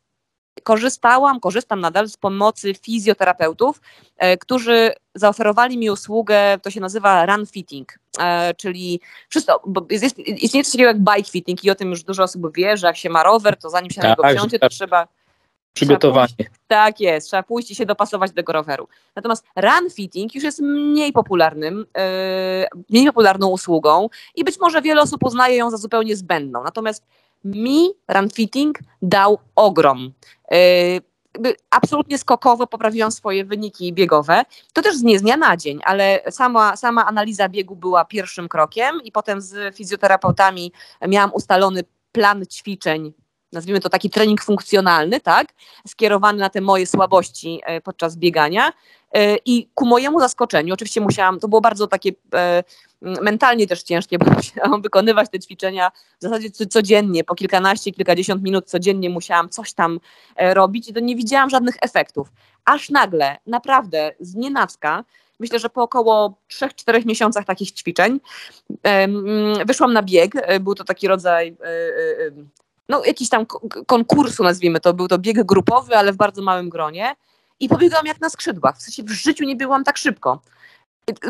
korzystałam, 0.63 1.41
korzystam 1.41 1.81
nadal 1.81 2.09
z 2.09 2.17
pomocy 2.17 2.75
fizjoterapeutów, 2.75 3.81
e, 4.17 4.37
którzy 4.37 4.93
zaoferowali 5.15 5.79
mi 5.79 5.91
usługę, 5.91 6.59
to 6.63 6.71
się 6.71 6.81
nazywa 6.81 7.27
run 7.27 7.47
fitting, 7.47 7.99
e, 8.19 8.55
czyli 8.55 9.01
wszystko, 9.29 9.63
bo 9.67 9.87
jest, 9.91 10.19
istnieje 10.19 10.65
coś 10.65 10.73
takiego 10.73 10.89
jak 10.89 10.99
bike 10.99 11.31
fitting 11.31 11.65
i 11.65 11.71
o 11.71 11.75
tym 11.75 11.91
już 11.91 12.03
dużo 12.03 12.23
osób 12.23 12.57
wie, 12.57 12.77
że 12.77 12.87
jak 12.87 12.97
się 12.97 13.11
ma 13.11 13.23
rower, 13.23 13.57
to 13.57 13.71
zanim 13.71 13.91
się 13.91 14.01
tak, 14.01 14.05
na 14.05 14.11
niego 14.11 14.39
wsiądzie, 14.39 14.59
to 14.59 14.69
trzeba 14.69 15.09
Przygotowanie. 15.79 16.35
Pójść, 16.37 16.51
tak 16.67 17.01
jest, 17.01 17.27
trzeba 17.27 17.43
pójść 17.43 17.71
i 17.71 17.75
się 17.75 17.87
dopasować 17.87 18.31
do 18.31 18.37
tego 18.37 18.53
roweru. 18.53 18.89
Natomiast 19.17 19.45
run 19.57 19.91
fitting 19.91 20.35
już 20.35 20.45
jest 20.45 20.61
mniej 20.61 21.13
popularnym, 21.13 21.87
yy, 22.73 22.83
mniej 22.91 23.07
popularną 23.07 23.49
usługą 23.49 24.09
i 24.35 24.45
być 24.45 24.61
może 24.61 24.83
wiele 24.83 25.03
osób 25.03 25.25
uznaje 25.25 25.57
ją 25.57 25.71
za 25.71 25.77
zupełnie 25.77 26.17
zbędną. 26.17 26.65
Natomiast 26.65 27.07
mi 27.45 27.89
run 28.09 28.31
fitting 28.31 28.79
dał 29.03 29.39
ogrom. 29.57 30.13
Yy, 30.51 31.01
absolutnie 31.71 32.19
skokowo 32.19 32.67
poprawiłam 32.67 33.13
swoje 33.13 33.45
wyniki 33.45 33.93
biegowe. 33.93 34.43
To 34.73 34.83
też 34.83 35.03
nie 35.03 35.19
z 35.19 35.23
dnia 35.23 35.37
na 35.37 35.57
dzień, 35.57 35.81
ale 35.85 36.21
sama, 36.31 36.77
sama 36.77 37.07
analiza 37.07 37.49
biegu 37.49 37.77
była 37.77 38.05
pierwszym 38.05 38.49
krokiem 38.49 39.03
i 39.05 39.13
potem 39.13 39.41
z 39.41 39.77
fizjoterapeutami 39.77 40.73
miałam 41.09 41.31
ustalony 41.35 41.85
plan 42.13 42.47
ćwiczeń 42.47 43.13
nazwijmy 43.53 43.81
to 43.81 43.89
taki 43.89 44.11
trening 44.11 44.43
funkcjonalny, 44.43 45.21
tak, 45.21 45.49
skierowany 45.87 46.39
na 46.39 46.51
te 46.51 46.61
moje 46.61 46.87
słabości 46.87 47.61
e, 47.65 47.81
podczas 47.81 48.17
biegania. 48.17 48.73
E, 49.15 49.37
I 49.37 49.69
ku 49.75 49.87
mojemu 49.87 50.21
zaskoczeniu, 50.21 50.75
oczywiście 50.75 51.01
musiałam, 51.01 51.41
to 51.41 51.49
było 51.49 51.61
bardzo 51.61 51.87
takie 51.87 52.11
e, 52.35 52.65
mentalnie 53.03 53.67
też 53.67 53.83
ciężkie, 53.83 54.19
bo 54.19 54.31
musiałam 54.37 54.83
wykonywać 54.83 55.31
te 55.31 55.39
ćwiczenia 55.39 55.91
w 56.19 56.23
zasadzie 56.23 56.51
codziennie, 56.51 57.25
po 57.25 57.35
kilkanaście, 57.35 57.93
kilkadziesiąt 57.93 58.43
minut 58.43 58.67
codziennie 58.67 59.11
musiałam 59.11 59.49
coś 59.49 59.73
tam 59.73 60.01
robić 60.37 60.89
i 60.89 60.95
to 60.95 61.01
nie 61.01 61.17
widziałam 61.17 61.51
żadnych 61.51 61.75
efektów. 61.83 62.29
Aż 62.65 62.91
nagle, 62.91 63.37
naprawdę 63.47 64.13
z 64.21 64.35
nienacka, 64.35 65.05
myślę, 65.41 65.59
że 65.59 65.71
po 65.71 65.83
około 65.83 66.35
3-4 66.51 67.07
miesiącach 67.07 67.45
takich 67.45 67.73
ćwiczeń 67.73 68.21
wyszłam 69.67 69.93
na 69.93 70.03
bieg. 70.03 70.33
Był 70.61 70.75
to 70.75 70.85
taki 70.85 71.09
rodzaj 71.09 71.57
no, 72.89 73.05
jakiś 73.05 73.29
tam 73.29 73.47
konkursu, 73.87 74.45
nazwijmy 74.45 74.81
to. 74.81 74.95
Był 74.95 75.09
to 75.09 75.19
bieg 75.19 75.43
grupowy, 75.43 75.97
ale 75.97 76.13
w 76.13 76.17
bardzo 76.17 76.43
małym 76.43 76.69
gronie. 76.69 77.17
I 77.61 77.69
pobiegłam 77.69 78.07
jak 78.07 78.21
na 78.21 78.31
skrzydłach. 78.31 78.77
W 78.79 78.83
sensie 78.83 79.03
w 79.03 79.11
życiu 79.11 79.45
nie 79.45 79.57
byłam 79.57 79.85
tak 79.85 79.99
szybko. 79.99 80.41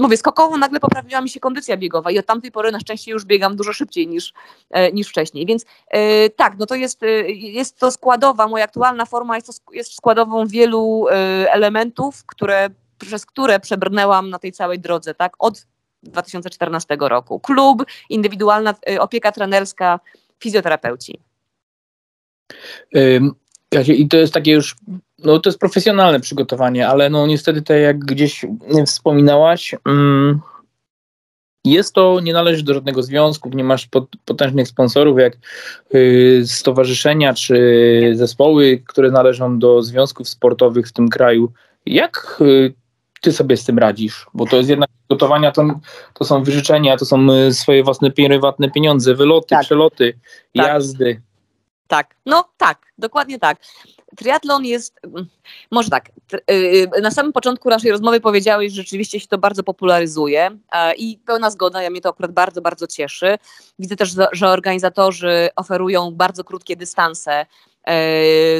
Mówię, 0.00 0.16
skokowo 0.16 0.56
nagle 0.56 0.80
poprawiła 0.80 1.20
mi 1.20 1.28
się 1.28 1.40
kondycja 1.40 1.76
biegowa 1.76 2.11
i 2.11 2.18
od 2.18 2.26
tamtej 2.26 2.52
pory 2.52 2.73
na 2.73 2.80
szczęście 2.80 3.11
już 3.11 3.25
biegam 3.25 3.56
dużo 3.56 3.73
szybciej 3.73 4.08
niż, 4.08 4.32
e, 4.70 4.92
niż 4.92 5.08
wcześniej. 5.08 5.47
Więc 5.47 5.64
e, 5.88 6.30
tak, 6.30 6.54
no 6.58 6.66
to 6.66 6.75
jest, 6.75 7.02
e, 7.02 7.30
jest 7.30 7.78
to 7.78 7.90
składowa, 7.90 8.49
moja 8.49 8.64
aktualna 8.64 9.06
forma 9.06 9.37
jest, 9.37 9.47
to, 9.47 9.73
jest 9.73 9.94
składową 9.94 10.47
wielu 10.47 11.06
elementów, 11.49 12.26
które, 12.26 12.70
przez 12.99 13.26
które 13.26 13.61
przebrnęłam 13.61 14.30
na 14.30 14.38
tej 14.38 14.52
całej 14.52 14.78
drodze, 14.78 15.14
tak, 15.14 15.32
od 15.38 15.66
2014 16.02 16.97
roku. 17.00 17.40
Klub, 17.40 17.85
indywidualna 18.11 18.75
opieka 18.99 19.32
trenerska, 19.32 20.00
fizjoterapeuci. 20.40 21.20
I 23.87 24.08
to 24.08 24.16
jest 24.16 24.35
takie 24.35 24.52
już, 24.52 24.76
no 25.25 25.38
to 25.38 25.50
jest 25.50 25.58
profesjonalne 25.58 26.20
przygotowanie, 26.20 26.88
ale 26.88 27.10
no 27.10 27.26
niestety 27.26 27.62
tak 27.62 27.80
jak 27.80 27.98
gdzieś 27.98 28.46
wspominałaś, 28.87 29.75
jest 31.64 31.94
to, 31.94 32.20
nie 32.20 32.32
należy 32.32 32.62
do 32.62 32.75
żadnego 32.75 33.02
związku, 33.02 33.48
nie 33.48 33.64
masz 33.64 33.88
potężnych 34.25 34.68
sponsorów 34.68 35.18
jak 35.18 35.37
y, 35.94 36.42
stowarzyszenia 36.46 37.34
czy 37.34 38.12
zespoły, 38.14 38.82
które 38.87 39.10
należą 39.10 39.58
do 39.58 39.82
związków 39.82 40.28
sportowych 40.28 40.88
w 40.88 40.92
tym 40.92 41.08
kraju. 41.08 41.52
Jak 41.87 42.38
y, 42.40 42.75
ty 43.20 43.32
sobie 43.32 43.56
z 43.56 43.64
tym 43.64 43.78
radzisz? 43.78 44.26
Bo 44.34 44.46
to 44.46 44.56
jest 44.56 44.68
jednak 44.68 44.88
przygotowania, 45.08 45.52
to, 45.52 45.80
to 46.14 46.25
są 46.25 46.42
wyżyczenia, 46.42 46.96
to 46.96 47.04
są 47.04 47.32
y, 47.32 47.54
swoje 47.54 47.84
własne 47.84 48.10
prywatne 48.10 48.70
pieniądze, 48.70 49.14
wyloty, 49.14 49.48
tak. 49.48 49.64
przeloty, 49.64 50.18
tak. 50.54 50.66
jazdy. 50.66 51.20
Tak, 51.88 52.14
no 52.26 52.45
tak, 52.57 52.78
dokładnie 52.99 53.38
tak. 53.38 53.59
Triatlon 54.16 54.64
jest, 54.64 55.00
mm, 55.04 55.26
może 55.71 55.90
tak, 55.90 56.11
y, 56.50 56.90
na 57.02 57.11
samym 57.11 57.33
początku 57.33 57.68
naszej 57.68 57.90
rozmowy 57.90 58.21
powiedziałeś, 58.21 58.73
że 58.73 58.83
rzeczywiście 58.83 59.21
się 59.21 59.26
to 59.26 59.38
bardzo 59.38 59.62
popularyzuje 59.62 60.50
i 60.97 61.18
pełna 61.26 61.50
zgoda, 61.50 61.83
ja 61.83 61.90
mnie 61.90 62.00
to 62.00 62.09
akurat 62.09 62.33
bardzo, 62.33 62.62
bardzo 62.62 62.87
cieszy. 62.87 63.38
Widzę 63.78 63.97
też, 63.97 64.14
że 64.33 64.49
organizatorzy 64.49 65.49
oferują 65.57 66.11
bardzo 66.11 66.45
krótkie 66.45 66.76
dystanse, 66.76 67.47
e, 67.85 67.97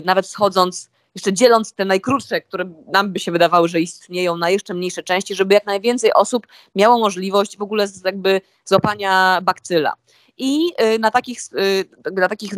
nawet 0.05 0.27
schodząc 0.27 0.91
jeszcze 1.15 1.33
dzieląc 1.33 1.73
te 1.73 1.85
najkrótsze, 1.85 2.41
które 2.41 2.65
nam 2.93 3.13
by 3.13 3.19
się 3.19 3.33
wydawały, 3.33 3.69
że 3.69 3.81
istnieją 3.81 4.37
na 4.37 4.51
jeszcze 4.51 4.75
mniejsze 4.75 5.03
części, 5.03 5.35
żeby 5.35 5.55
jak 5.55 5.67
najwięcej 5.67 6.13
osób 6.13 6.47
miało 6.75 6.99
możliwość 6.99 7.57
w 7.59 7.63
ogóle 7.63 7.87
jakby 8.05 8.41
złapania 8.65 9.41
bakcyla. 9.43 9.95
I 10.39 10.73
y, 10.95 10.99
na 10.99 11.11
takich, 11.11 11.41
y, 11.53 11.85
na 12.13 12.29
takich 12.29 12.53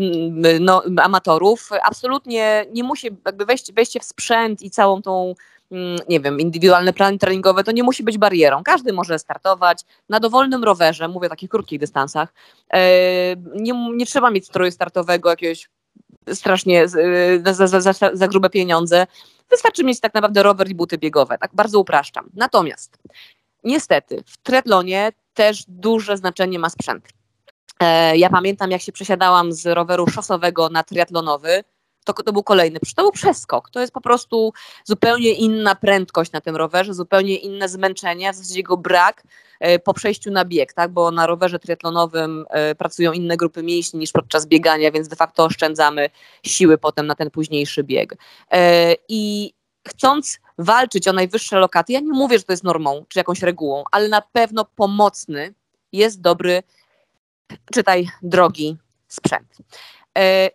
no, 0.61 0.83
amatorów 1.03 1.71
absolutnie 1.83 2.67
nie 2.73 2.85
musi 2.85 3.09
jakby 3.27 3.47
wejść, 3.47 3.73
wejście 3.73 4.01
w 4.01 4.05
sprzęt 4.05 4.63
i 4.63 4.71
całą 4.71 5.03
tą 5.03 5.35
mm, 5.71 5.99
nie 6.09 6.21
wiem, 6.21 6.41
indywidualne 6.41 6.93
plany 6.93 7.19
treningowe, 7.19 7.65
to 7.65 7.73
nie 7.73 7.83
musi 7.83 8.03
być 8.03 8.19
barierą. 8.19 8.63
Każdy 8.63 8.93
może 8.93 9.19
startować 9.19 9.85
na 10.09 10.21
dowolnym 10.21 10.65
rowerze, 10.65 11.09
mówię 11.09 11.27
o 11.27 11.31
takich 11.31 11.51
krótkich 11.51 11.81
dystansach. 11.81 12.33
E, 12.73 12.81
nie, 13.55 13.91
nie 13.97 14.07
trzeba 14.07 14.31
mieć 14.31 14.47
stroju 14.47 14.71
startowego, 14.71 15.31
jakiegoś 15.31 15.71
strasznie 16.35 16.89
za, 16.89 17.67
za, 17.67 17.81
za, 17.81 18.11
za 18.13 18.29
grube 18.29 18.51
pieniądze. 18.51 19.07
Wystarczy 19.51 19.85
mieć 19.85 20.01
tak 20.01 20.15
naprawdę 20.15 20.43
rower 20.43 20.71
i 20.71 20.75
buty 20.75 20.99
biegowe. 20.99 21.39
Tak 21.39 21.51
bardzo 21.55 21.81
upraszczam. 21.81 22.31
Natomiast 22.35 22.99
niestety 23.65 24.23
w 24.27 24.37
triatlonie 24.37 25.13
też 25.35 25.65
duże 25.69 26.17
znaczenie 26.17 26.59
ma 26.59 26.71
sprzęt. 26.71 27.20
E, 27.81 28.17
ja 28.17 28.31
pamiętam, 28.31 28.71
jak 28.71 28.83
się 28.83 28.93
przesiadałam 28.93 29.53
z 29.53 29.67
roweru 29.67 30.07
szosowego 30.07 30.69
na 30.69 30.83
triatlonowy, 30.83 31.65
to, 32.05 32.13
to 32.13 32.33
był 32.33 32.43
kolejny, 32.43 32.81
to 32.97 33.03
był 33.03 33.13
przeskok. 33.13 33.71
To 33.71 33.81
jest 33.81 33.93
po 33.93 34.01
prostu 34.01 34.53
zupełnie 34.85 35.33
inna 35.33 35.75
prędkość 35.75 36.33
na 36.33 36.41
tym 36.41 36.57
rowerze, 36.57 36.95
zupełnie 36.95 37.37
inne 37.37 37.69
zmęczenie, 37.69 38.33
w 38.33 38.37
zasadzie 38.37 38.61
jego 38.61 38.77
brak 38.77 39.23
e, 39.61 39.79
po 39.79 39.95
przejściu 39.95 40.31
na 40.31 40.45
bieg, 40.45 40.73
tak? 40.73 40.91
bo 40.91 41.11
na 41.11 41.27
rowerze 41.27 41.59
triatlonowym 41.59 42.45
e, 42.51 42.75
pracują 42.75 43.13
inne 43.13 43.37
grupy 43.37 43.63
mięśni 43.63 44.01
niż 44.01 44.13
podczas 44.13 44.47
biegania, 44.47 44.91
więc 44.91 45.09
de 45.09 45.17
facto 45.17 45.45
oszczędzamy 45.45 46.11
siły 46.47 46.79
potem 46.79 47.07
na 47.07 47.15
ten 47.15 47.31
późniejszy 47.31 47.85
bieg. 47.85 48.17
I 49.09 49.53
chcąc 49.89 50.39
walczyć 50.59 51.09
o 51.09 51.13
najwyższe 51.13 51.59
lokaty, 51.59 51.93
ja 51.93 52.01
nie 52.01 52.13
mówię, 52.13 52.39
że 52.39 52.45
to 52.45 52.53
jest 52.53 52.65
normą 52.65 53.05
czy 53.09 53.19
jakąś 53.19 53.43
regułą, 53.43 53.85
ale 53.93 54.09
na 54.09 54.21
pewno 54.21 54.65
pomocny 54.77 55.55
jest 55.93 56.21
dobry 56.21 56.63
czytaj 57.73 58.09
drogi 58.23 58.76
sprzęt. 59.09 59.57
E, 60.19 60.50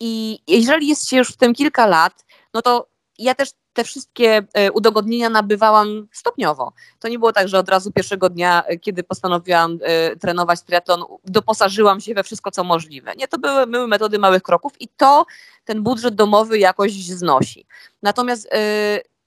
I 0.00 0.38
jeżeli 0.48 0.88
jest 0.88 1.08
się 1.08 1.16
już 1.16 1.28
w 1.28 1.36
tym 1.36 1.54
kilka 1.54 1.86
lat, 1.86 2.24
no 2.54 2.62
to 2.62 2.88
ja 3.18 3.34
też 3.34 3.50
te 3.72 3.84
wszystkie 3.84 4.42
e, 4.54 4.72
udogodnienia 4.72 5.30
nabywałam 5.30 6.08
stopniowo. 6.12 6.72
To 6.98 7.08
nie 7.08 7.18
było 7.18 7.32
tak, 7.32 7.48
że 7.48 7.58
od 7.58 7.68
razu 7.68 7.92
pierwszego 7.92 8.30
dnia, 8.30 8.62
e, 8.66 8.78
kiedy 8.78 9.02
postanowiłam 9.02 9.78
trenować 10.20 10.62
triatlon, 10.62 11.04
doposażyłam 11.24 12.00
się 12.00 12.14
we 12.14 12.22
wszystko, 12.22 12.50
co 12.50 12.64
możliwe. 12.64 13.14
Nie, 13.16 13.28
to 13.28 13.38
były, 13.38 13.66
były 13.66 13.86
metody 13.86 14.18
małych 14.18 14.42
kroków 14.42 14.72
i 14.80 14.88
to 14.88 15.26
ten 15.64 15.82
budżet 15.82 16.14
domowy 16.14 16.58
jakoś 16.58 16.92
znosi. 16.92 17.66
Natomiast 18.02 18.48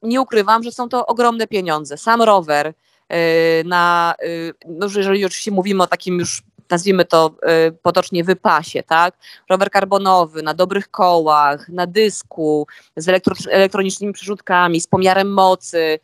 nie 0.01 0.21
ukrywam, 0.21 0.63
że 0.63 0.71
są 0.71 0.89
to 0.89 1.05
ogromne 1.05 1.47
pieniądze. 1.47 1.97
Sam 1.97 2.21
rower, 2.21 2.73
na, 3.65 4.15
no 4.67 4.87
jeżeli 4.95 5.25
oczywiście 5.25 5.51
mówimy 5.51 5.83
o 5.83 5.87
takim 5.87 6.19
już 6.19 6.43
nazwijmy 6.71 7.05
to 7.05 7.35
y, 7.67 7.71
potocznie 7.71 8.23
wypasie, 8.23 8.83
tak? 8.83 9.17
Rower 9.49 9.71
karbonowy 9.71 10.41
na 10.43 10.53
dobrych 10.53 10.91
kołach, 10.91 11.69
na 11.69 11.87
dysku, 11.87 12.67
z 12.95 13.09
elektro, 13.09 13.35
elektronicznymi 13.49 14.13
przerzutkami, 14.13 14.81
z 14.81 14.87
pomiarem 14.87 15.33
mocy. 15.33 15.99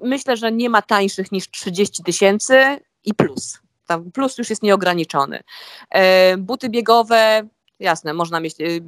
Myślę, 0.00 0.36
że 0.36 0.52
nie 0.52 0.70
ma 0.70 0.82
tańszych 0.82 1.32
niż 1.32 1.50
30 1.50 2.02
tysięcy 2.02 2.80
i 3.04 3.14
plus. 3.14 3.58
Tam 3.86 4.12
plus 4.12 4.38
już 4.38 4.50
jest 4.50 4.62
nieograniczony. 4.62 5.40
E, 5.90 6.36
buty 6.36 6.68
biegowe, 6.68 7.48
jasne, 7.80 8.14
można 8.14 8.40
mieć, 8.40 8.54
y, 8.60 8.80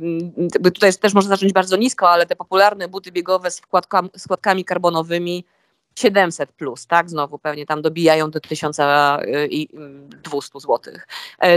tutaj 0.75 0.95
też 0.95 1.14
można 1.14 1.28
zacząć 1.28 1.52
bardzo 1.52 1.76
nisko, 1.76 2.11
ale 2.11 2.26
te 2.26 2.37
popularne 2.37 2.88
buty 2.88 3.12
biegowe 3.12 3.50
z, 3.50 3.61
z 4.16 4.25
wkładkami 4.25 4.64
karbonowymi 4.64 5.45
700 5.99 6.52
plus, 6.52 6.87
tak? 6.87 7.11
Znowu 7.11 7.38
pewnie 7.38 7.67
tam 7.67 7.83
dobijają 7.83 8.31
do 8.31 8.40
1200 8.40 10.61
zł. 10.61 10.95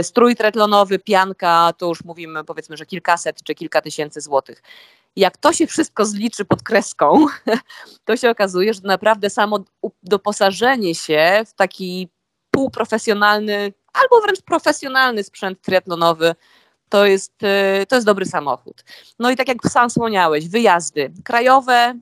Strój 0.02 0.36
tretlonowy, 0.36 0.98
pianka, 0.98 1.72
to 1.78 1.86
już 1.86 2.04
mówimy 2.04 2.44
powiedzmy, 2.44 2.76
że 2.76 2.86
kilkaset 2.86 3.42
czy 3.42 3.54
kilka 3.54 3.80
tysięcy 3.80 4.20
złotych. 4.20 4.62
Jak 5.16 5.36
to 5.36 5.52
się 5.52 5.66
wszystko 5.66 6.04
zliczy 6.04 6.44
pod 6.44 6.62
kreską, 6.62 7.26
to 8.04 8.16
się 8.16 8.30
okazuje, 8.30 8.74
że 8.74 8.80
naprawdę 8.84 9.30
samo 9.30 9.58
doposażenie 10.02 10.94
się 10.94 11.42
w 11.46 11.54
taki 11.54 12.08
półprofesjonalny 12.50 13.72
albo 13.92 14.20
wręcz 14.20 14.42
profesjonalny 14.42 15.22
sprzęt 15.22 15.62
triatlonowy 15.62 16.34
to 16.92 17.06
jest, 17.06 17.32
e, 17.42 17.86
to 17.86 17.94
jest 17.94 18.06
dobry 18.06 18.26
samochód. 18.26 18.84
No 19.18 19.30
i 19.30 19.36
tak 19.36 19.48
jak 19.48 19.58
sam 19.68 19.88
wspomniałeś, 19.88 20.48
wyjazdy 20.48 21.12
krajowe, 21.24 21.94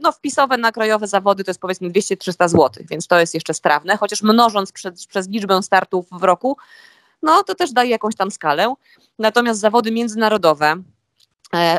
no 0.00 0.12
wpisowe 0.12 0.56
na 0.56 0.72
krajowe 0.72 1.06
zawody 1.06 1.44
to 1.44 1.50
jest 1.50 1.60
powiedzmy 1.60 1.90
200-300 1.90 2.48
zł, 2.48 2.84
więc 2.90 3.06
to 3.06 3.20
jest 3.20 3.34
jeszcze 3.34 3.54
strawne, 3.54 3.96
chociaż 3.96 4.22
mnożąc 4.22 4.72
przez, 4.72 5.06
przez 5.06 5.28
liczbę 5.28 5.62
startów 5.62 6.06
w 6.12 6.22
roku, 6.22 6.56
no 7.22 7.42
to 7.42 7.54
też 7.54 7.72
daje 7.72 7.90
jakąś 7.90 8.16
tam 8.16 8.30
skalę. 8.30 8.74
Natomiast 9.18 9.60
zawody 9.60 9.90
międzynarodowe, 9.90 10.82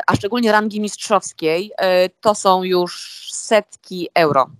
a 0.06 0.16
szczególnie 0.16 0.52
rangi 0.52 0.80
mistrzowskiej, 0.80 1.72
to 2.20 2.34
są 2.34 2.62
już 2.62 3.22
setki 3.32 4.08
euro. 4.14 4.50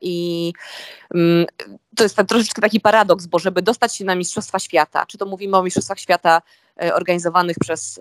I 0.00 0.52
mm, 1.14 1.46
to 1.96 2.02
jest 2.02 2.16
troszeczkę 2.28 2.62
taki 2.62 2.80
paradoks, 2.80 3.26
bo 3.26 3.38
żeby 3.38 3.62
dostać 3.62 3.96
się 3.96 4.04
na 4.04 4.14
Mistrzostwa 4.14 4.58
Świata, 4.58 5.06
czy 5.06 5.18
to 5.18 5.26
mówimy 5.26 5.56
o 5.56 5.62
Mistrzostwach 5.62 6.00
Świata 6.00 6.42
organizowanych 6.92 7.56
przez 7.60 7.98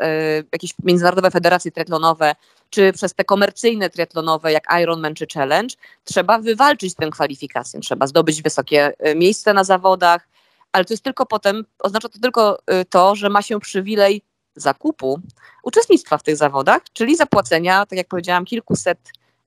jakieś 0.52 0.74
międzynarodowe 0.84 1.32
federacje 1.32 1.72
triatlonowe, 1.72 2.36
czy 2.70 2.94
przez 2.94 3.14
te 3.14 3.24
komercyjne 3.24 3.90
triatlonowe 3.90 4.52
jak 4.52 4.64
Ironman 4.82 5.16
czy 5.16 5.28
Challenge, 5.34 5.76
trzeba 6.04 6.40
wywalczyć 6.40 6.96
tę 6.96 7.10
kwalifikację, 7.10 7.80
trzeba 7.80 8.08
zdobyć 8.08 8.42
wysokie 8.42 8.94
miejsce 9.16 9.54
na 9.54 9.64
zawodach, 9.64 10.28
ale 10.72 10.86
to 10.86 10.94
jest 10.94 11.04
tylko 11.04 11.26
potem, 11.26 11.66
oznacza 11.80 12.10
to 12.10 12.20
tylko 12.20 12.60
to, 12.90 13.16
że 13.16 13.30
ma 13.30 13.42
się 13.42 13.60
przywilej 13.60 14.22
zakupu 14.56 15.20
uczestnictwa 15.64 16.18
w 16.18 16.24
tych 16.24 16.38
zawodach, 16.38 16.82
czyli 16.94 17.16
zapłacenia, 17.16 17.86
tak 17.86 17.98
jak 17.98 18.08
powiedziałam, 18.08 18.46
kilkuset 18.46 19.00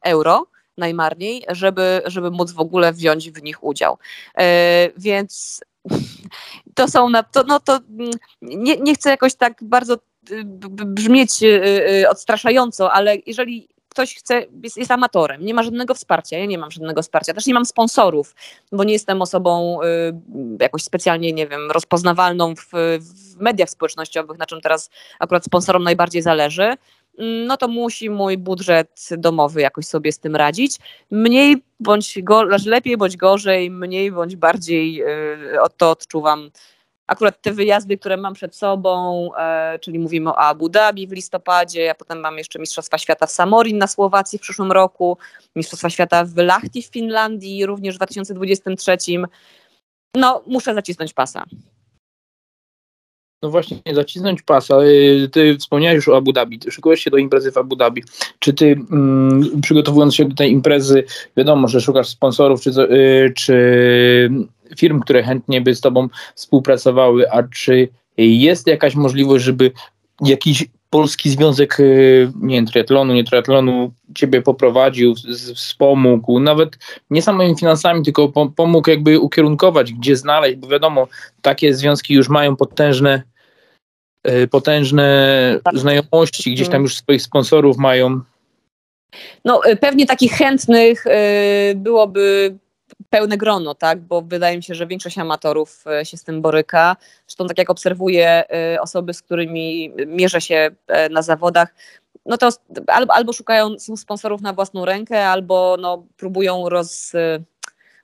euro 0.03 0.47
najmarniej, 0.79 1.45
żeby, 1.49 2.03
żeby 2.07 2.31
móc 2.31 2.53
w 2.53 2.61
ogóle 2.61 2.93
wziąć 2.93 3.31
w 3.31 3.43
nich 3.43 3.65
udział. 3.65 3.99
E, 4.39 4.89
więc 4.97 5.61
to 6.75 6.89
są, 6.89 7.09
na, 7.09 7.23
to, 7.23 7.43
no 7.43 7.61
to 7.61 7.81
nie, 8.43 8.77
nie 8.77 8.95
chcę 8.95 9.11
jakoś 9.11 9.35
tak 9.35 9.65
bardzo 9.65 9.95
y, 10.31 10.45
brzmieć 10.71 11.43
y, 11.43 11.47
y, 12.03 12.09
odstraszająco, 12.09 12.93
ale 12.93 13.17
jeżeli 13.27 13.69
ktoś 13.89 14.15
chce, 14.15 14.47
jest, 14.63 14.77
jest, 14.77 14.91
amatorem, 14.91 15.45
nie 15.45 15.55
ma 15.55 15.63
żadnego 15.63 15.95
wsparcia, 15.95 16.39
ja 16.39 16.47
nie 16.47 16.59
mam 16.59 16.71
żadnego 16.71 17.03
wsparcia, 17.03 17.35
też 17.35 17.47
nie 17.47 17.55
mam 17.55 17.65
sponsorów, 17.65 18.35
bo 18.73 18.85
nie 18.85 18.93
jestem 18.93 19.23
osobą 19.23 19.79
jakoś 20.61 20.83
specjalnie, 20.83 21.33
nie 21.33 21.47
wiem, 21.47 21.71
rozpoznawalną 21.71 22.55
w, 22.57 22.69
w 23.01 23.41
mediach 23.41 23.71
społecznościowych, 23.71 24.39
na 24.39 24.47
czym 24.47 24.61
teraz 24.61 24.91
akurat 25.19 25.45
sponsorom 25.45 25.83
najbardziej 25.83 26.23
zależy, 26.23 26.77
no 27.19 27.57
to 27.57 27.69
musi 27.69 28.11
mój 28.11 28.39
budżet 28.39 29.09
domowy 29.19 29.61
jakoś 29.61 29.87
sobie 29.87 30.13
z 30.13 30.19
tym 30.19 30.37
radzić. 30.37 30.79
Mniej 31.11 31.63
bądź 31.81 32.23
go, 32.23 32.47
znaczy 32.47 32.71
lepiej 32.71 32.97
bądź 32.97 33.17
gorzej, 33.17 33.71
mniej 33.71 34.13
bądź 34.13 34.37
bardziej 34.37 34.95
yy, 34.95 35.07
to 35.77 35.91
odczuwam 35.91 36.51
akurat 37.07 37.43
te 37.43 37.53
wyjazdy, 37.53 37.99
które 37.99 38.17
mam 38.17 38.35
przed 38.35 38.57
sobą, 38.57 39.31
e, 39.37 39.79
czyli 39.79 39.99
mówimy 39.99 40.31
o 40.31 40.39
Abu 40.39 40.69
Dhabi 40.69 41.07
w 41.07 41.13
listopadzie, 41.13 41.91
a 41.91 41.95
potem 41.95 42.21
mam 42.21 42.39
jeszcze 42.39 42.59
Mistrzostwa 42.59 42.99
Świata 42.99 43.27
w 43.27 43.31
Samorin 43.31 43.79
na 43.79 43.87
Słowacji 43.87 44.39
w 44.39 44.43
przyszłym 44.43 44.73
roku, 44.73 45.19
Mistrzostwa 45.57 45.91
Świata 45.91 46.25
w 46.25 46.37
Lahti 46.37 46.83
w 46.83 46.87
Finlandii 46.87 47.67
również 47.67 47.95
w 47.95 47.99
2023. 47.99 48.97
No, 50.15 50.43
muszę 50.47 50.75
zacisnąć 50.75 51.13
pasa. 51.13 51.45
No 53.45 53.51
właśnie, 53.51 53.79
zacisnąć 53.93 54.43
pasa. 54.43 54.79
Ty 55.33 55.57
wspomniałeś 55.59 55.97
już 55.97 56.09
o 56.09 56.17
Abu 56.17 56.33
Dhabi, 56.33 56.59
ty 56.59 56.71
szykujesz 56.71 57.01
się 57.01 57.11
do 57.11 57.17
imprezy 57.17 57.53
w 57.53 57.59
Abu 57.59 57.77
Dhabi. 57.77 58.03
Czy 58.39 58.53
ty 58.53 58.67
mm, 58.91 59.61
przygotowując 59.63 60.15
się 60.15 60.25
do 60.25 60.35
tej 60.35 60.53
imprezy, 60.53 61.05
wiadomo, 61.37 61.69
że 61.69 61.81
szukasz 61.81 62.09
sponsorów 62.09 62.61
czy, 62.61 62.71
y, 62.71 63.33
czy 63.37 64.31
firm, 64.77 65.01
które 65.01 65.23
chętnie 65.23 65.61
by 65.61 65.75
z 65.75 65.81
tobą 65.81 66.09
współpracowały, 66.35 67.31
a 67.31 67.43
czy 67.43 67.89
jest 68.17 68.67
jakaś 68.67 68.95
możliwość, 68.95 69.45
żeby 69.45 69.71
jakiś 70.21 70.65
polski 70.91 71.31
związek, 71.31 71.81
y, 71.81 72.33
nie 72.41 72.57
wiem, 72.57 72.67
triatlonu, 72.67 73.15
nie 73.15 73.25
triatlonu 73.25 73.93
ciebie 74.15 74.43
poprowadził, 74.43 75.15
wspomógł, 75.55 76.41
nawet 76.41 76.79
nie 77.11 77.23
samymi 77.23 77.59
finansami, 77.59 78.05
tylko 78.05 78.33
pomógł 78.57 78.91
jakby 78.91 79.21
ukierunkować, 79.21 79.93
gdzie 79.93 80.17
znaleźć, 80.17 80.57
bo 80.57 80.69
wiadomo, 80.69 81.09
takie 81.43 81.75
związki 81.75 82.15
już 82.15 82.29
mają 82.29 82.57
potężne 82.57 83.23
potężne 84.51 85.61
znajomości, 85.75 86.55
gdzieś 86.55 86.69
tam 86.69 86.83
już 86.83 86.97
swoich 86.97 87.23
sponsorów 87.23 87.77
mają. 87.77 88.21
No 89.45 89.61
y, 89.67 89.77
pewnie 89.77 90.07
takich 90.07 90.33
chętnych 90.33 91.05
byłoby 91.77 92.55
pełne 93.11 93.37
grono, 93.37 93.75
tak? 93.75 94.01
bo 94.01 94.23
wydaje 94.23 94.57
mi 94.57 94.63
się, 94.63 94.75
że 94.75 94.87
większość 94.87 95.19
amatorów 95.19 95.85
e, 95.87 96.05
się 96.05 96.17
z 96.17 96.25
tym 96.25 96.43
boryka. 96.43 96.97
Zresztą 97.27 97.47
tak 97.47 97.59
jak 97.59 97.71
obserwuję 97.71 98.45
e, 98.51 98.81
osoby, 98.81 99.15
z 99.15 99.23
którymi 99.23 99.93
mierzę 100.07 100.41
się 100.41 100.71
e, 100.87 101.09
na 101.09 101.23
zawodach, 101.23 101.75
no 102.27 102.39
to 102.39 102.49
albo, 102.87 103.15
albo 103.15 103.33
szukają 103.33 103.79
sponsorów 103.79 104.41
na 104.41 104.53
własną 104.53 104.85
rękę, 104.85 105.29
albo 105.29 105.77
no, 105.81 106.07
próbują 106.17 106.69
roz, 106.69 107.13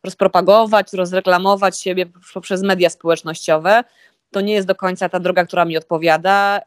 rozpropagować, 0.05 0.93
rozreklamować 0.93 1.81
siebie 1.81 2.07
poprzez 2.35 2.63
media 2.63 2.91
społecznościowe. 2.91 3.85
To 4.31 4.41
nie 4.41 4.55
jest 4.55 4.67
do 4.67 4.75
końca 4.75 5.09
ta 5.09 5.21
droga, 5.21 5.45
która 5.45 5.65
mi 5.65 5.77
odpowiada. 5.77 6.61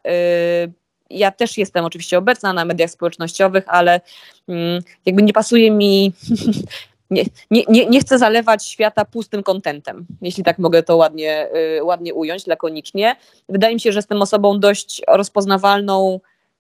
Ja 1.10 1.32
też 1.32 1.58
jestem 1.58 1.86
oczywiście 1.86 2.18
obecna 2.18 2.54
na 2.54 2.66
mediach 2.66 2.90
społecznościowych, 2.90 3.64
ale 3.68 4.02
mm, 4.48 4.84
jakby 5.06 5.24
nie 5.24 5.34
pasuje 5.34 5.72
mi 5.72 6.14
nie, 7.14 7.24
nie, 7.52 7.64
nie, 7.70 7.86
nie 7.86 8.00
chcę 8.00 8.20
zalewać 8.20 8.68
świata 8.68 9.06
pustym 9.06 9.44
kontentem, 9.44 10.06
jeśli 10.22 10.44
tak 10.44 10.60
mogę 10.60 10.84
to 10.84 10.98
ładnie, 10.98 11.50
y, 11.78 11.84
ładnie 11.84 12.14
ująć, 12.14 12.48
lakonicznie. 12.48 13.16
Wydaje 13.50 13.74
mi 13.74 13.80
się, 13.80 13.92
że 13.92 13.98
jestem 13.98 14.22
osobą 14.22 14.60
dość 14.60 15.02
rozpoznawalną 15.08 16.20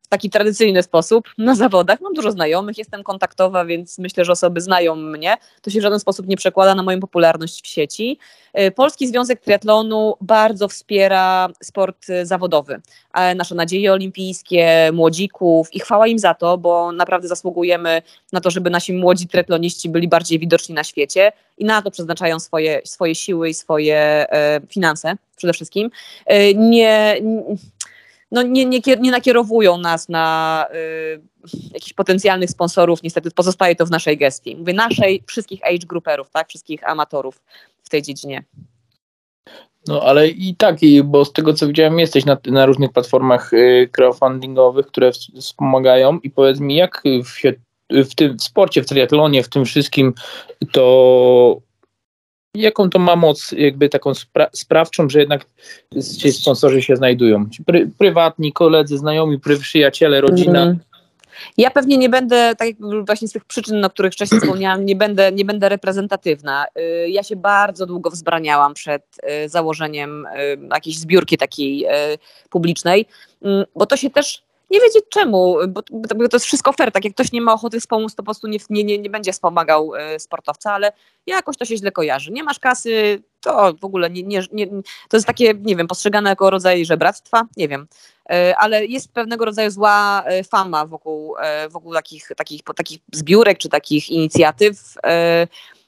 taki 0.09 0.29
tradycyjny 0.29 0.83
sposób 0.83 1.29
na 1.37 1.55
zawodach. 1.55 2.01
Mam 2.01 2.13
dużo 2.13 2.31
znajomych, 2.31 2.77
jestem 2.77 3.03
kontaktowa, 3.03 3.65
więc 3.65 3.99
myślę, 3.99 4.25
że 4.25 4.31
osoby 4.31 4.61
znają 4.61 4.95
mnie. 4.95 5.37
To 5.61 5.69
się 5.69 5.79
w 5.79 5.83
żaden 5.83 5.99
sposób 5.99 6.27
nie 6.27 6.37
przekłada 6.37 6.75
na 6.75 6.83
moją 6.83 6.99
popularność 6.99 7.63
w 7.63 7.67
sieci. 7.67 8.19
Y, 8.59 8.71
Polski 8.71 9.07
Związek 9.07 9.41
Triatlonu 9.41 10.15
bardzo 10.21 10.67
wspiera 10.67 11.49
sport 11.63 12.09
y, 12.09 12.25
zawodowy. 12.25 12.81
Nasze 13.35 13.55
nadzieje 13.55 13.93
olimpijskie, 13.93 14.91
młodzików 14.93 15.73
i 15.73 15.79
chwała 15.79 16.07
im 16.07 16.19
za 16.19 16.33
to, 16.33 16.57
bo 16.57 16.91
naprawdę 16.91 17.27
zasługujemy 17.27 18.01
na 18.31 18.41
to, 18.41 18.51
żeby 18.51 18.69
nasi 18.69 18.93
młodzi 18.93 19.27
triatloniści 19.27 19.89
byli 19.89 20.07
bardziej 20.07 20.39
widoczni 20.39 20.75
na 20.75 20.83
świecie 20.83 21.31
i 21.57 21.65
na 21.65 21.81
to 21.81 21.91
przeznaczają 21.91 22.39
swoje, 22.39 22.81
swoje 22.85 23.15
siły 23.15 23.49
i 23.49 23.53
swoje 23.53 23.97
e, 23.97 24.61
finanse 24.69 25.15
przede 25.35 25.53
wszystkim. 25.53 25.89
E, 26.25 26.53
nie, 26.53 27.21
no 28.33 28.41
nie, 28.41 28.65
nie, 28.65 28.79
nie 28.99 29.11
nakierowują 29.11 29.77
nas 29.77 30.09
na 30.09 30.67
y, 30.73 31.21
jakichś 31.73 31.93
potencjalnych 31.93 32.49
sponsorów, 32.49 33.03
niestety 33.03 33.31
pozostaje 33.31 33.75
to 33.75 33.85
w 33.85 33.91
naszej 33.91 34.17
gestii. 34.17 34.55
Mówię 34.55 34.73
naszej, 34.73 35.23
wszystkich 35.27 35.63
age 35.63 35.87
grouperów, 35.87 36.29
tak, 36.29 36.49
wszystkich 36.49 36.89
amatorów 36.89 37.41
w 37.83 37.89
tej 37.89 38.01
dziedzinie. 38.01 38.43
No 39.87 40.01
ale 40.01 40.27
i 40.27 40.55
tak, 40.55 40.75
bo 41.03 41.25
z 41.25 41.33
tego 41.33 41.53
co 41.53 41.67
widziałem, 41.67 41.99
jesteś 41.99 42.25
na, 42.25 42.37
na 42.45 42.65
różnych 42.65 42.91
platformach 42.91 43.53
y, 43.53 43.89
crowdfundingowych, 43.91 44.87
które 44.87 45.11
wspomagają 45.39 46.19
i 46.19 46.29
powiedz 46.29 46.59
mi, 46.59 46.75
jak 46.75 47.03
w, 47.23 47.41
w 48.09 48.15
tym 48.15 48.39
sporcie, 48.39 48.83
w 48.83 48.85
triatlonie, 48.85 49.43
w 49.43 49.49
tym 49.49 49.65
wszystkim 49.65 50.13
to 50.71 51.61
jaką 52.55 52.89
to 52.89 52.99
ma 52.99 53.15
moc 53.15 53.51
jakby 53.51 53.89
taką 53.89 54.13
spra 54.13 54.47
sprawczą, 54.51 55.09
że 55.09 55.19
jednak 55.19 55.45
ci 56.17 56.31
sponsorzy 56.31 56.81
się 56.81 56.95
znajdują? 56.95 57.45
Pry 57.65 57.91
prywatni, 57.97 58.53
koledzy, 58.53 58.97
znajomi, 58.97 59.39
przyjaciele, 59.39 60.21
rodzina. 60.21 60.61
Mm. 60.63 60.79
Ja 61.57 61.71
pewnie 61.71 61.97
nie 61.97 62.09
będę, 62.09 62.55
tak 62.55 62.67
jak 62.67 63.05
właśnie 63.05 63.27
z 63.27 63.31
tych 63.31 63.45
przyczyn, 63.45 63.85
o 63.85 63.89
których 63.89 64.13
wcześniej 64.13 64.41
wspomniałam, 64.41 64.85
nie 64.85 64.95
będę, 64.95 65.31
nie 65.31 65.45
będę 65.45 65.69
reprezentatywna. 65.69 66.65
Y, 66.79 67.09
ja 67.09 67.23
się 67.23 67.35
bardzo 67.35 67.85
długo 67.85 68.09
wzbraniałam 68.09 68.73
przed 68.73 69.03
y, 69.45 69.49
założeniem 69.49 70.25
y, 70.25 70.29
jakiejś 70.73 70.99
zbiórki 70.99 71.37
takiej 71.37 71.85
publicznej, 72.49 73.05
bo 73.75 73.85
to 73.85 73.97
się 73.97 74.09
też 74.09 74.43
nie 74.73 74.81
wiedzieć 74.81 75.03
czemu, 75.09 75.57
bo, 75.67 75.81
bo 75.91 76.27
to 76.29 76.35
jest 76.35 76.45
wszystko 76.45 76.73
fair, 76.73 76.91
tak 76.91 77.05
jak 77.05 77.13
ktoś 77.13 77.31
nie 77.31 77.41
ma 77.41 77.53
ochoty 77.53 77.79
wspomóc, 77.79 78.15
to 78.15 78.17
po 78.17 78.23
prostu 78.23 78.47
nie, 78.47 78.59
nie, 78.69 78.97
nie 78.97 79.09
będzie 79.09 79.33
wspomagał 79.33 79.95
e, 79.95 80.19
sportowca, 80.19 80.73
ale 80.73 80.91
jakoś 81.27 81.57
to 81.57 81.65
się 81.65 81.77
źle 81.77 81.91
kojarzy. 81.91 82.31
Nie 82.31 82.43
masz 82.43 82.59
kasy, 82.59 83.23
to 83.41 83.73
w 83.81 83.85
ogóle 83.85 84.09
nie, 84.09 84.23
nie, 84.23 84.43
nie, 84.51 84.67
to 85.09 85.17
jest 85.17 85.27
takie, 85.27 85.53
nie 85.53 85.75
wiem, 85.75 85.87
postrzegane 85.87 86.29
jako 86.29 86.49
rodzaj 86.49 86.85
żebractwa, 86.85 87.47
nie 87.57 87.67
wiem, 87.67 87.87
e, 88.29 88.55
ale 88.57 88.85
jest 88.85 89.13
pewnego 89.13 89.45
rodzaju 89.45 89.71
zła 89.71 90.23
e, 90.25 90.43
fama 90.43 90.85
wokół, 90.85 91.35
wokół 91.69 91.93
takich, 91.93 92.31
takich, 92.37 92.61
takich 92.75 92.99
zbiórek 93.13 93.57
czy 93.57 93.69
takich 93.69 94.09
inicjatyw, 94.09 94.95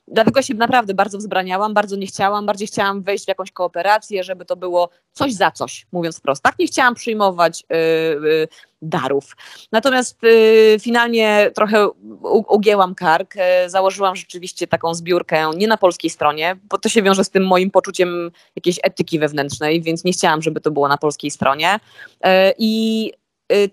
Dlatego 0.07 0.41
się 0.41 0.53
naprawdę 0.53 0.93
bardzo 0.93 1.17
wzbraniałam, 1.17 1.73
bardzo 1.73 1.95
nie 1.95 2.07
chciałam, 2.07 2.45
bardziej 2.45 2.67
chciałam 2.67 3.01
wejść 3.01 3.25
w 3.25 3.27
jakąś 3.27 3.51
kooperację, 3.51 4.23
żeby 4.23 4.45
to 4.45 4.55
było 4.55 4.89
coś 5.11 5.33
za 5.33 5.51
coś, 5.51 5.87
mówiąc 5.91 6.17
wprost. 6.17 6.43
Tak 6.43 6.59
nie 6.59 6.67
chciałam 6.67 6.95
przyjmować 6.95 7.63
y, 7.63 7.75
y, 7.75 8.47
darów. 8.81 9.35
Natomiast 9.71 10.23
y, 10.23 10.77
finalnie 10.79 11.51
trochę 11.55 11.89
u, 11.89 12.55
ugięłam 12.55 12.95
kark, 12.95 13.35
y, 13.35 13.69
założyłam 13.69 14.15
rzeczywiście 14.15 14.67
taką 14.67 14.93
zbiórkę 14.93 15.49
nie 15.55 15.67
na 15.67 15.77
polskiej 15.77 16.09
stronie, 16.09 16.55
bo 16.69 16.77
to 16.77 16.89
się 16.89 17.03
wiąże 17.03 17.23
z 17.23 17.29
tym 17.29 17.47
moim 17.47 17.71
poczuciem 17.71 18.31
jakiejś 18.55 18.79
etyki 18.83 19.19
wewnętrznej, 19.19 19.81
więc 19.81 20.03
nie 20.03 20.13
chciałam, 20.13 20.41
żeby 20.41 20.61
to 20.61 20.71
było 20.71 20.87
na 20.87 20.97
polskiej 20.97 21.31
stronie. 21.31 21.75
Y, 21.75 22.29
I 22.57 23.13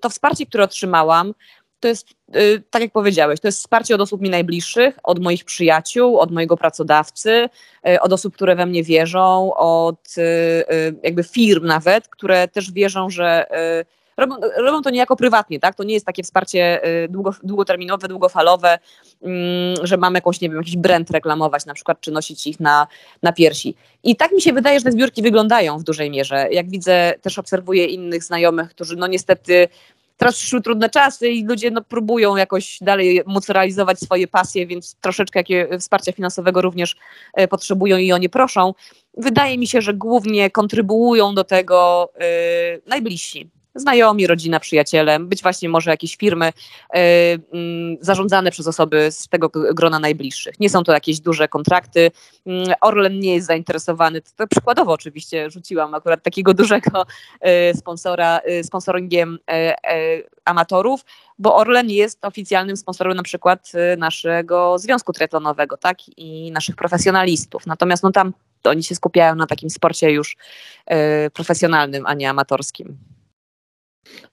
to 0.01 0.11
wsparcie, 0.11 0.47
które 0.47 0.65
otrzymałam, 0.65 1.35
to 1.83 1.89
jest, 1.89 2.11
y, 2.37 2.63
tak 2.71 2.83
jak 2.83 2.93
powiedziałeś, 2.93 3.41
to 3.41 3.49
jest 3.49 3.59
wsparcie 3.59 3.95
od 3.95 4.01
osób 4.01 4.21
mi 4.21 4.31
najbliższych, 4.31 4.99
od 5.03 5.19
moich 5.19 5.45
przyjaciół, 5.45 6.19
od 6.19 6.31
mojego 6.31 6.57
pracodawcy, 6.57 7.49
y, 7.89 8.01
od 8.01 8.13
osób, 8.13 8.35
które 8.35 8.57
we 8.57 8.67
mnie 8.67 8.83
wierzą, 8.83 9.55
od 9.55 10.19
y, 10.19 10.95
jakby 11.03 11.25
firm 11.25 11.67
nawet, 11.67 12.09
które 12.09 12.49
też 12.49 12.73
wierzą, 12.73 13.11
że 13.11 13.47
robią, 14.17 14.37
robią 14.57 14.83
to 14.83 14.91
niejako 14.91 15.17
prywatnie, 15.17 15.61
tak? 15.61 15.75
To 15.75 15.85
nie 15.85 15.95
jest 15.95 16.07
takie 16.07 16.23
wsparcie 16.23 16.81
długo, 17.09 17.35
długoterminowe, 17.43 18.09
długofalowe, 18.09 18.79
mm, 19.23 19.77
że 19.83 19.97
mamy 19.97 20.17
jakąś, 20.17 20.41
nie 20.41 20.49
wiem, 20.49 20.59
jakiś 20.59 20.77
brand 20.77 21.11
reklamować 21.11 21.67
na 21.67 21.75
przykład, 21.75 22.01
czy 22.01 22.11
nosić 22.11 22.47
ich 22.47 22.61
na, 22.61 22.87
na 23.23 23.33
piersi. 23.33 23.75
I 24.05 24.17
tak 24.17 24.33
mi 24.33 24.43
się 24.43 24.53
wydaje, 24.53 24.79
że 24.79 24.85
te 24.85 24.93
zbiórki 24.93 25.23
wyglądają 25.23 25.79
w 25.79 25.83
dużej 25.83 26.11
mierze. 26.11 26.49
Jak 26.51 26.71
widzę, 26.71 27.15
też 27.23 27.39
obserwuję 27.39 27.87
innych 27.87 28.25
znajomych, 28.25 28.71
którzy 28.71 28.97
no 28.97 29.07
niestety 29.07 29.69
teraz 30.17 30.37
przyszły 30.37 30.61
trudne 30.61 30.91
czasy 30.91 31.29
i 31.29 31.45
ludzie 31.45 31.71
no, 31.71 31.83
próbują 31.83 32.37
jakoś 32.37 32.79
dalej 32.81 33.23
móc 33.27 33.49
realizować 33.49 34.01
swoje 34.01 34.29
pasje, 34.29 34.67
więc 34.67 34.97
troszeczkę 35.01 35.41
jakie 35.41 35.79
wsparcia 35.79 36.13
finansowego 36.13 36.63
również 36.63 36.97
e, 37.35 37.49
potrzebują 37.49 37.97
i 37.97 38.13
o 38.13 38.19
nie 38.19 38.29
proszą. 38.29 38.75
Wydaje 39.17 39.59
mi 39.59 39.67
się, 39.67 39.81
że 39.81 39.95
głównie 39.95 40.51
kontrybuują 40.51 41.35
do 41.35 41.45
tego 41.45 42.13
yy, 42.21 42.27
najbliżsi 42.87 43.51
znajomi, 43.75 44.27
rodzina, 44.27 44.61
przyjaciele, 44.61 45.21
być 45.21 45.43
właśnie 45.43 45.69
może 45.69 45.91
jakieś 45.91 46.17
firmy 46.17 46.49
y, 46.49 46.99
y, 46.99 47.39
zarządzane 48.01 48.51
przez 48.51 48.67
osoby 48.67 49.13
z 49.13 49.29
tego 49.29 49.51
grona 49.75 49.99
najbliższych. 49.99 50.61
Nie 50.61 50.71
są 50.71 50.85
to 50.85 50.93
jakieś 50.93 51.21
duże 51.21 51.49
kontrakty. 51.49 52.01
Y, 52.01 52.51
Orlen 52.81 53.21
nie 53.21 53.35
jest 53.35 53.47
zainteresowany, 53.47 54.23
to 54.37 54.47
przykładowo 54.47 54.93
oczywiście 54.93 55.51
rzuciłam 55.51 55.95
akurat 55.95 56.23
takiego 56.23 56.55
dużego 56.55 57.07
y, 57.73 57.77
sponsora, 57.77 58.41
y, 58.51 58.65
sponsoringiem 58.65 59.39
amatorów, 60.45 61.05
bo 61.39 61.57
Orlen 61.57 61.91
jest 61.91 62.25
oficjalnym 62.25 62.77
sponsorem 62.77 63.17
na 63.17 63.23
przykład 63.23 63.73
naszego 63.99 64.79
związku 64.79 65.13
triatlonowego, 65.13 65.77
tak, 65.77 65.97
i 66.17 66.53
naszych 66.53 66.77
profesjonalistów. 66.77 67.67
Natomiast 67.67 68.03
no 68.03 68.13
tam 68.13 68.33
oni 68.65 68.83
się 68.83 68.95
skupiają 68.95 69.35
na 69.35 69.47
takim 69.47 69.71
sporcie 69.71 70.11
już 70.11 70.37
profesjonalnym, 71.33 72.07
a 72.07 72.15
nie 72.15 72.31
amatorskim. 72.31 73.12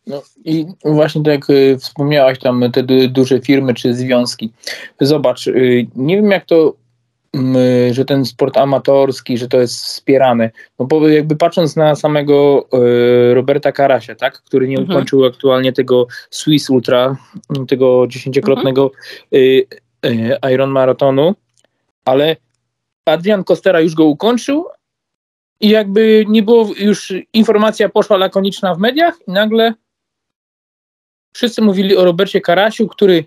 No 0.08 0.21
i 0.45 0.65
właśnie 0.86 1.23
tak 1.23 1.34
jak 1.34 1.49
y, 1.49 1.77
wspomniałaś 1.77 2.39
tam 2.39 2.71
te 2.71 2.84
duże 3.08 3.41
firmy 3.41 3.73
czy 3.73 3.93
związki. 3.93 4.51
Zobacz, 5.01 5.47
y, 5.47 5.88
nie 5.95 6.15
wiem 6.15 6.32
jak 6.32 6.45
to, 6.45 6.73
mm, 7.34 7.55
y, 7.55 7.93
że 7.93 8.05
ten 8.05 8.25
sport 8.25 8.58
amatorski, 8.58 9.38
że 9.38 9.47
to 9.47 9.60
jest 9.60 9.75
wspierane. 9.75 10.51
No 10.79 10.86
bo 10.86 11.08
jakby 11.08 11.36
patrząc 11.36 11.75
na 11.75 11.95
samego 11.95 12.67
Roberta 13.34 13.71
Karasia, 13.71 14.15
tak, 14.15 14.41
który 14.41 14.67
nie 14.67 14.77
mhm. 14.77 14.91
ukończył 14.91 15.25
aktualnie 15.25 15.73
tego 15.73 16.08
Swiss 16.29 16.69
Ultra, 16.69 17.17
tego 17.67 18.08
dziesięciokrotnego 18.08 18.91
mhm. 20.01 20.51
Iron 20.53 20.69
Maratonu, 20.69 21.36
ale 22.05 22.36
Adrian 23.05 23.43
Kostera 23.43 23.82
już 23.82 23.95
go 23.95 24.05
ukończył, 24.05 24.65
i 25.59 25.69
jakby 25.69 26.25
nie 26.27 26.43
było 26.43 26.69
już, 26.77 27.13
informacja 27.33 27.89
poszła 27.89 28.17
lakoniczna 28.17 28.75
w 28.75 28.79
mediach 28.79 29.15
i 29.27 29.31
nagle 29.31 29.73
wszyscy 31.33 31.61
mówili 31.61 31.97
o 31.97 32.05
Robercie 32.05 32.41
Karasiu, 32.41 32.87
który 32.87 33.25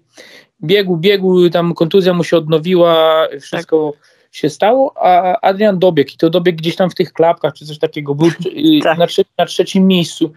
biegł, 0.64 0.96
biegł, 0.96 1.50
tam 1.50 1.74
kontuzja 1.74 2.14
mu 2.14 2.24
się 2.24 2.36
odnowiła, 2.36 3.28
wszystko 3.40 3.92
tak. 3.92 4.02
się 4.32 4.50
stało, 4.50 4.94
a 4.96 5.40
Adrian 5.40 5.78
dobiegł 5.78 6.10
i 6.14 6.16
to 6.16 6.30
dobiegł 6.30 6.58
gdzieś 6.58 6.76
tam 6.76 6.90
w 6.90 6.94
tych 6.94 7.12
klapkach 7.12 7.54
czy 7.54 7.66
coś 7.66 7.78
takiego, 7.78 8.14
był 8.14 8.30
tak. 8.82 8.98
na, 8.98 9.06
trze 9.06 9.22
na, 9.38 9.46
trzecim 9.46 9.86
miejscu. 9.86 10.32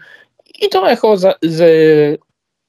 I 0.60 0.68
to 0.68 0.90
echo 0.90 1.16
za, 1.16 1.34
z, 1.42 2.20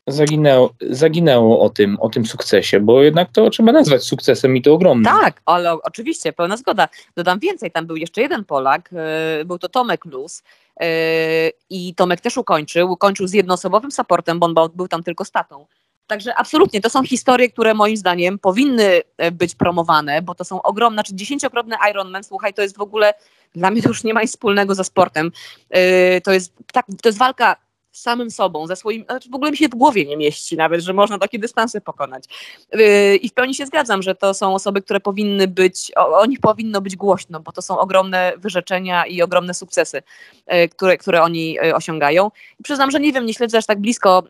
zaginęło, 0.08 0.74
zaginęło 0.90 1.62
o, 1.62 1.70
tym, 1.70 1.98
o 2.00 2.10
tym 2.10 2.26
sukcesie, 2.26 2.80
bo 2.80 3.04
jednak 3.04 3.32
to 3.32 3.50
trzeba 3.50 3.72
nazwać 3.72 4.04
sukcesem 4.04 4.58
i 4.58 4.62
to 4.62 4.74
ogromnym. 4.74 5.14
Tak, 5.14 5.42
ale 5.46 5.74
oczywiście, 5.74 6.34
pełna 6.34 6.58
zgoda. 6.58 6.88
Dodam 7.16 7.40
więcej, 7.40 7.72
tam 7.72 7.86
był 7.86 7.96
jeszcze 7.96 8.22
jeden 8.22 8.46
Polak, 8.46 8.90
yy, 9.38 9.46
był 9.46 9.60
to 9.60 9.70
Tomek 9.70 10.06
Luz 10.06 10.44
yy, 10.80 10.86
i 11.70 11.96
Tomek 11.96 12.22
też 12.22 12.38
ukończył, 12.38 12.92
ukończył 12.92 13.28
z 13.28 13.34
jednoosobowym 13.34 13.92
supportem, 13.92 14.40
bo 14.40 14.46
on 14.46 14.72
był 14.76 14.88
tam 14.88 15.04
tylko 15.04 15.26
statą. 15.26 15.66
Także 16.08 16.36
absolutnie, 16.36 16.82
to 16.82 16.90
są 16.90 17.04
historie, 17.04 17.50
które 17.50 17.74
moim 17.74 17.98
zdaniem 17.98 18.40
powinny 18.40 19.02
e, 19.18 19.32
być 19.32 19.56
promowane, 19.56 20.22
bo 20.22 20.36
to 20.36 20.46
są 20.46 20.62
ogromne, 20.62 20.96
znaczy 20.96 21.16
dziesięciokrotny 21.16 21.76
Ironman, 21.92 22.24
słuchaj, 22.24 22.54
to 22.54 22.62
jest 22.62 22.78
w 22.78 22.82
ogóle, 22.82 23.14
dla 23.56 23.72
mnie 23.72 23.82
to 23.82 23.90
już 23.90 24.04
nie 24.04 24.14
ma 24.14 24.22
nic 24.22 24.32
wspólnego 24.32 24.76
ze 24.76 24.84
sportem. 24.84 25.32
Yy, 25.70 26.22
to, 26.22 26.32
jest, 26.32 26.54
tak, 26.74 26.86
to 27.02 27.10
jest 27.10 27.18
walka 27.18 27.56
samym 27.98 28.32
sobą, 28.32 28.68
ze 28.68 28.76
swoim, 28.76 29.04
znaczy 29.04 29.30
w 29.30 29.36
ogóle 29.36 29.52
mi 29.52 29.58
się 29.58 29.68
w 29.68 29.76
głowie 29.76 30.06
nie 30.06 30.18
mieści 30.18 30.58
nawet, 30.58 30.82
że 30.82 30.94
można 30.94 31.18
takie 31.18 31.40
dystanse 31.40 31.82
pokonać. 31.82 32.24
Yy, 32.74 33.16
I 33.16 33.30
w 33.30 33.34
pełni 33.34 33.56
się 33.56 33.66
zgadzam, 33.66 34.02
że 34.02 34.16
to 34.16 34.34
są 34.34 34.54
osoby, 34.54 34.82
które 34.82 35.00
powinny 35.00 35.48
być, 35.48 35.92
o, 35.96 36.20
o 36.20 36.26
nich 36.26 36.40
powinno 36.40 36.82
być 36.82 36.96
głośno, 36.96 37.40
bo 37.40 37.52
to 37.52 37.62
są 37.62 37.80
ogromne 37.80 38.34
wyrzeczenia 38.38 39.06
i 39.06 39.22
ogromne 39.22 39.54
sukcesy, 39.54 40.02
yy, 40.48 40.70
które, 40.70 40.98
które 40.98 41.22
oni 41.22 41.54
yy, 41.54 41.76
osiągają. 41.76 42.32
I 42.60 42.64
przyznam, 42.64 42.92
że 42.92 43.00
nie 43.00 43.14
wiem, 43.14 43.26
nie 43.26 43.34
śledzę 43.34 43.58
aż 43.58 43.66
tak 43.66 43.80
blisko 43.80 44.24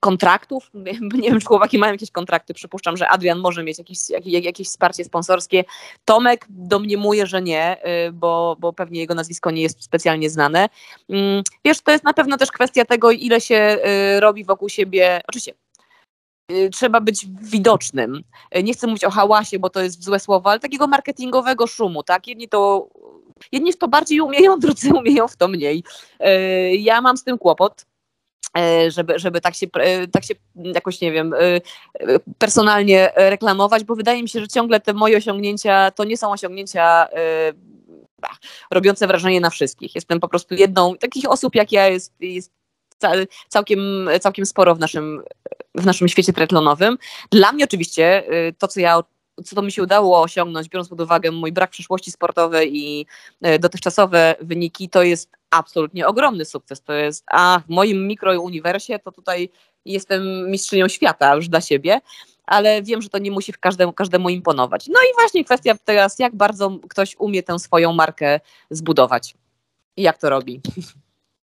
kontraktów, 0.00 0.70
nie 1.22 1.30
wiem, 1.30 1.40
czy 1.40 1.46
chłopaki 1.46 1.78
mają 1.78 1.92
jakieś 1.92 2.10
kontrakty, 2.10 2.54
przypuszczam, 2.54 2.96
że 2.96 3.08
Adrian 3.08 3.38
może 3.38 3.62
mieć 3.62 3.78
jakieś, 3.78 3.98
jakieś, 4.24 4.68
wsparcie 4.68 5.04
sponsorskie. 5.04 5.64
Tomek 6.04 6.46
domniemuje, 6.48 7.26
że 7.26 7.42
nie, 7.42 7.76
bo, 8.12 8.56
bo 8.60 8.72
pewnie 8.72 9.00
jego 9.00 9.14
nazwisko 9.14 9.50
nie 9.50 9.62
jest 9.62 9.84
specjalnie 9.84 10.30
znane. 10.30 10.68
Wiesz, 11.64 11.80
to 11.80 11.92
jest 11.92 12.04
na 12.04 12.12
pewno 12.12 12.21
pewno 12.22 12.38
też 12.38 12.52
kwestia 12.52 12.84
tego, 12.84 13.10
ile 13.10 13.40
się 13.40 13.78
y, 14.16 14.20
robi 14.20 14.44
wokół 14.44 14.68
siebie. 14.68 15.20
Oczywiście 15.28 15.54
y, 16.52 16.70
trzeba 16.70 17.00
być 17.00 17.26
widocznym. 17.42 18.22
Y, 18.56 18.62
nie 18.62 18.72
chcę 18.72 18.86
mówić 18.86 19.04
o 19.04 19.10
hałasie, 19.10 19.58
bo 19.58 19.70
to 19.70 19.82
jest 19.82 20.04
złe 20.04 20.20
słowo, 20.20 20.50
ale 20.50 20.60
takiego 20.60 20.86
marketingowego 20.86 21.66
szumu, 21.66 22.02
tak? 22.02 22.26
Jedni 22.26 22.48
to, 22.48 22.88
jedni 23.52 23.72
w 23.72 23.76
to 23.76 23.88
bardziej 23.88 24.20
umieją, 24.20 24.58
drudzy 24.60 24.94
umieją 24.94 25.28
w 25.28 25.36
to 25.36 25.48
mniej. 25.48 25.84
Ja 26.78 27.00
mam 27.00 27.16
z 27.16 27.24
tym 27.24 27.38
kłopot 27.38 27.86
żeby, 28.88 29.18
żeby 29.18 29.40
tak, 29.40 29.54
się, 29.54 29.66
tak 30.12 30.24
się 30.24 30.34
jakoś, 30.54 31.00
nie 31.00 31.12
wiem, 31.12 31.34
personalnie 32.38 33.12
reklamować, 33.16 33.84
bo 33.84 33.94
wydaje 33.94 34.22
mi 34.22 34.28
się, 34.28 34.40
że 34.40 34.48
ciągle 34.48 34.80
te 34.80 34.92
moje 34.92 35.16
osiągnięcia 35.16 35.90
to 35.90 36.04
nie 36.04 36.16
są 36.16 36.32
osiągnięcia 36.32 37.08
robiące 38.70 39.06
wrażenie 39.06 39.40
na 39.40 39.50
wszystkich. 39.50 39.94
Jestem 39.94 40.20
po 40.20 40.28
prostu 40.28 40.54
jedną, 40.54 40.96
takich 40.96 41.30
osób 41.30 41.54
jak 41.54 41.72
ja 41.72 41.88
jest, 41.88 42.12
jest 42.20 42.52
całkiem, 43.48 44.08
całkiem 44.20 44.46
sporo 44.46 44.74
w 44.74 44.78
naszym, 44.78 45.22
w 45.74 45.86
naszym 45.86 46.08
świecie 46.08 46.32
triatlonowym. 46.32 46.98
Dla 47.30 47.52
mnie 47.52 47.64
oczywiście 47.64 48.32
y, 48.32 48.54
to, 48.58 48.68
co 48.68 48.80
ja 48.80 49.02
co 49.44 49.56
to 49.56 49.62
mi 49.62 49.72
się 49.72 49.82
udało 49.82 50.22
osiągnąć, 50.22 50.68
biorąc 50.68 50.88
pod 50.88 51.00
uwagę 51.00 51.30
mój 51.30 51.52
brak 51.52 51.70
przeszłości 51.70 52.10
sportowej 52.10 52.76
i 52.76 53.06
y, 53.46 53.58
dotychczasowe 53.58 54.34
wyniki, 54.40 54.88
to 54.88 55.02
jest 55.02 55.30
absolutnie 55.50 56.06
ogromny 56.06 56.44
sukces. 56.44 56.82
To 56.82 56.92
jest, 56.92 57.24
a 57.30 57.60
w 57.66 57.70
moim 57.70 58.06
mikrouniwersie 58.06 58.98
to 58.98 59.12
tutaj 59.12 59.50
jestem 59.84 60.50
mistrzynią 60.50 60.88
świata 60.88 61.34
już 61.34 61.48
dla 61.48 61.60
siebie, 61.60 62.00
ale 62.46 62.82
wiem, 62.82 63.02
że 63.02 63.08
to 63.08 63.18
nie 63.18 63.30
musi 63.30 63.52
każdemu, 63.60 63.92
każdemu 63.92 64.28
imponować. 64.28 64.88
No 64.88 65.00
i 65.00 65.14
właśnie 65.14 65.44
kwestia 65.44 65.74
teraz, 65.84 66.18
jak 66.18 66.36
bardzo 66.36 66.78
ktoś 66.88 67.16
umie 67.18 67.42
tę 67.42 67.58
swoją 67.58 67.92
markę 67.92 68.40
zbudować 68.70 69.34
i 69.96 70.02
jak 70.02 70.18
to 70.18 70.30
robi. 70.30 70.60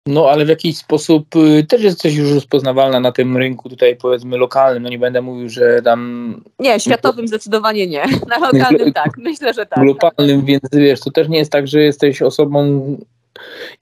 No, 0.06 0.30
ale 0.30 0.44
w 0.44 0.48
jakiś 0.48 0.76
sposób 0.76 1.36
y, 1.36 1.64
też 1.68 1.82
jesteś 1.82 2.14
już 2.14 2.32
rozpoznawalna 2.32 3.00
na 3.00 3.12
tym 3.12 3.36
rynku 3.36 3.68
tutaj 3.68 3.96
powiedzmy 3.96 4.36
lokalnym. 4.36 4.82
No 4.82 4.88
nie 4.88 4.98
będę 4.98 5.22
mówił, 5.22 5.48
że 5.48 5.82
tam. 5.82 6.42
Nie, 6.58 6.80
światowym 6.80 7.28
zdecydowanie 7.28 7.86
nie. 7.86 8.04
Na 8.28 8.38
lokalnym 8.38 8.92
tak, 8.92 9.18
myślę, 9.18 9.54
że 9.54 9.66
tak. 9.66 9.84
Globalnym, 9.84 10.44
więc 10.44 10.62
wiesz, 10.72 11.00
to 11.00 11.10
też 11.10 11.28
nie 11.28 11.38
jest 11.38 11.52
tak, 11.52 11.68
że 11.68 11.80
jesteś 11.80 12.22
osobą 12.22 12.82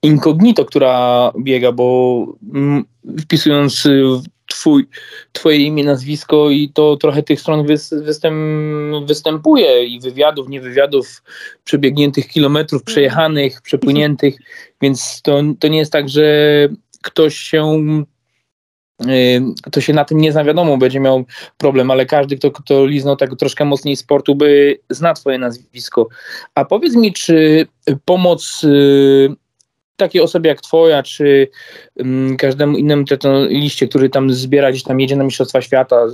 incognito, 0.03 0.65
która 0.65 1.31
biega, 1.39 1.71
bo 1.71 2.25
mm, 2.53 2.85
wpisując 3.21 3.87
twój, 4.55 4.87
twoje 5.31 5.57
imię, 5.57 5.83
nazwisko 5.83 6.49
i 6.49 6.69
to 6.73 6.97
trochę 6.97 7.23
tych 7.23 7.41
stron 7.41 7.65
występ, 7.91 8.35
występuje 9.07 9.85
i 9.85 9.99
wywiadów, 9.99 10.49
nie 10.49 10.61
wywiadów, 10.61 11.23
przebiegniętych 11.63 12.27
kilometrów, 12.27 12.81
mhm. 12.81 12.93
przejechanych, 12.93 13.61
przepłyniętych, 13.61 14.35
więc 14.81 15.21
to, 15.21 15.41
to 15.59 15.67
nie 15.67 15.77
jest 15.77 15.91
tak, 15.91 16.09
że 16.09 16.25
ktoś 17.01 17.35
się 17.35 17.79
to 19.71 19.81
się 19.81 19.93
na 19.93 20.05
tym 20.05 20.17
nie 20.17 20.31
zna, 20.31 20.43
wiadomo, 20.43 20.77
będzie 20.77 20.99
miał 20.99 21.25
problem, 21.57 21.91
ale 21.91 22.05
każdy, 22.05 22.37
kto, 22.37 22.51
kto 22.51 22.85
liznął 22.85 23.15
tak 23.15 23.35
troszkę 23.35 23.65
mocniej 23.65 23.95
sportu, 23.95 24.35
by 24.35 24.79
zna 24.89 25.13
twoje 25.13 25.37
nazwisko. 25.37 26.07
A 26.55 26.65
powiedz 26.65 26.95
mi, 26.95 27.13
czy 27.13 27.67
pomoc 28.05 28.63
y, 28.63 29.35
takiej 29.95 30.21
osobie 30.21 30.49
jak 30.49 30.61
twoja, 30.61 31.03
czy 31.03 31.47
um, 31.95 32.37
każdemu 32.37 32.77
innemu 32.77 33.03
liście, 33.49 33.87
który 33.87 34.09
tam 34.09 34.33
zbiera, 34.33 34.71
gdzieś 34.71 34.83
tam 34.83 34.99
jedzie 34.99 35.15
na 35.15 35.23
Mistrzostwa 35.23 35.61
Świata, 35.61 36.05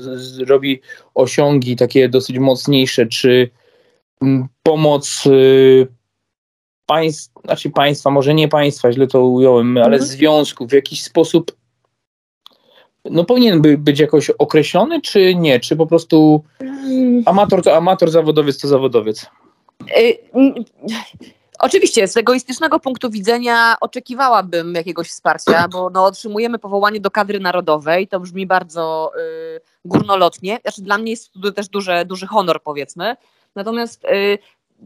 robi 0.48 0.82
osiągi 1.16 1.76
takie 1.76 2.10
dosyć 2.10 2.40
mocniejsze, 2.40 3.06
czy 3.06 3.50
um, 4.22 4.48
pomoc 4.64 5.26
y, 5.26 5.88
państw, 6.86 7.32
znaczy 7.46 7.70
państwa, 7.70 8.10
może 8.10 8.34
nie 8.34 8.48
państwa, 8.48 8.92
źle 8.92 9.08
to 9.08 9.26
ująłem, 9.26 9.78
ale 9.78 9.86
mhm. 9.86 10.04
związków 10.04 10.70
w 10.70 10.74
jakiś 10.74 11.04
sposób 11.04 11.62
no 13.06 13.26
powinien 13.26 13.62
by 13.62 13.78
być 13.78 14.00
jakoś 14.00 14.30
określony, 14.30 15.02
czy 15.02 15.36
nie? 15.36 15.60
Czy 15.60 15.76
po 15.76 15.86
prostu 15.86 16.44
mm. 16.60 17.24
amator 17.26 17.64
to 17.64 17.76
amator, 17.76 18.12
zawodowiec 18.12 18.58
to 18.58 18.68
zawodowiec? 18.68 19.26
Y, 20.00 20.18
Oczywiście, 21.64 22.08
z 22.08 22.18
egoistycznego 22.18 22.80
punktu 22.80 23.10
widzenia 23.10 23.76
oczekiwałabym 23.82 24.76
jakiegoś 24.76 25.10
wsparcia, 25.10 25.68
bo 25.68 25.90
no, 25.90 26.06
otrzymujemy 26.06 26.60
powołanie 26.60 27.00
do 27.00 27.12
kadry 27.12 27.40
narodowej, 27.40 28.08
to 28.08 28.20
brzmi 28.20 28.48
bardzo 28.48 29.12
y, 29.58 29.62
górnolotnie. 29.86 30.60
Znaczy, 30.62 30.82
dla 30.82 30.98
mnie 30.98 31.12
jest 31.12 31.32
to 31.44 31.52
też 31.52 31.70
duży, 31.70 32.06
duży 32.06 32.28
honor, 32.28 32.64
powiedzmy. 32.64 33.16
Natomiast 33.56 34.06
y, 34.06 34.38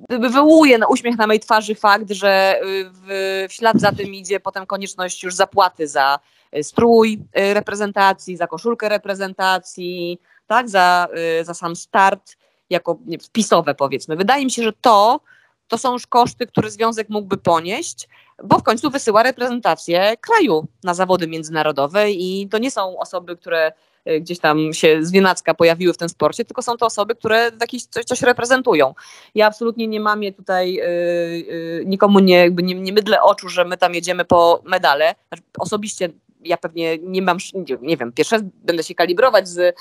wywołuje 0.09 0.77
na 0.77 0.87
uśmiech 0.87 1.17
na 1.17 1.27
mojej 1.27 1.39
twarzy 1.39 1.75
fakt, 1.75 2.11
że 2.11 2.59
y, 2.63 2.89
w, 2.89 3.05
w 3.49 3.53
ślad 3.53 3.79
za 3.79 3.91
tym 3.91 4.13
idzie 4.13 4.39
potem 4.39 4.65
konieczność 4.65 5.23
już 5.23 5.35
zapłaty 5.35 5.87
za 5.87 6.19
y, 6.55 6.63
strój 6.63 7.21
y, 7.39 7.53
reprezentacji, 7.53 8.37
za 8.37 8.47
koszulkę 8.47 8.89
reprezentacji, 8.89 10.19
tak, 10.47 10.69
za, 10.69 11.07
za 11.43 11.53
sam 11.53 11.75
start 11.75 12.37
jako 12.69 12.97
nie, 13.05 13.19
wpisowe 13.19 13.75
powiedzmy. 13.75 14.15
Wydaje 14.15 14.45
mi 14.45 14.51
się, 14.51 14.63
że 14.63 14.73
to 14.81 15.19
to 15.67 15.77
są 15.77 15.93
już 15.93 16.07
koszty, 16.07 16.47
które 16.47 16.71
związek 16.71 17.09
mógłby 17.09 17.37
ponieść, 17.37 18.07
bo 18.43 18.59
w 18.59 18.63
końcu 18.63 18.89
wysyła 18.89 19.23
reprezentację 19.23 20.17
kraju 20.21 20.67
na 20.83 20.93
zawody 20.93 21.27
międzynarodowe 21.27 22.11
i 22.11 22.47
to 22.51 22.57
nie 22.57 22.71
są 22.71 22.99
osoby, 22.99 23.37
które 23.37 23.71
y, 24.09 24.21
gdzieś 24.21 24.39
tam 24.39 24.73
się 24.73 25.05
z 25.05 25.11
nienacka 25.11 25.53
pojawiły 25.53 25.93
w 25.93 25.97
tym 25.97 26.09
sporcie, 26.09 26.45
tylko 26.45 26.61
są 26.61 26.77
to 26.77 26.85
osoby, 26.85 27.15
które 27.15 27.51
jakieś 27.61 27.85
coś, 27.85 28.03
coś 28.03 28.21
reprezentują. 28.21 28.93
Ja 29.35 29.47
absolutnie 29.47 29.87
nie 29.87 29.99
mam 29.99 30.23
je 30.23 30.31
tutaj, 30.31 30.73
yy, 30.73 31.83
nikomu 31.85 32.19
nie, 32.19 32.35
jakby 32.35 32.63
nie, 32.63 32.75
nie 32.75 32.93
mydlę 32.93 33.21
oczu, 33.21 33.49
że 33.49 33.65
my 33.65 33.77
tam 33.77 33.93
jedziemy 33.93 34.25
po 34.25 34.61
medale. 34.65 35.15
Znaczy, 35.27 35.43
osobiście 35.59 36.09
ja 36.43 36.57
pewnie 36.57 36.97
nie 36.97 37.21
mam, 37.21 37.37
nie 37.81 37.97
wiem, 37.97 38.11
pierwszy 38.11 38.35
raz 38.35 38.43
będę 38.63 38.83
się 38.83 38.95
kalibrować 38.95 39.47
z 39.47 39.75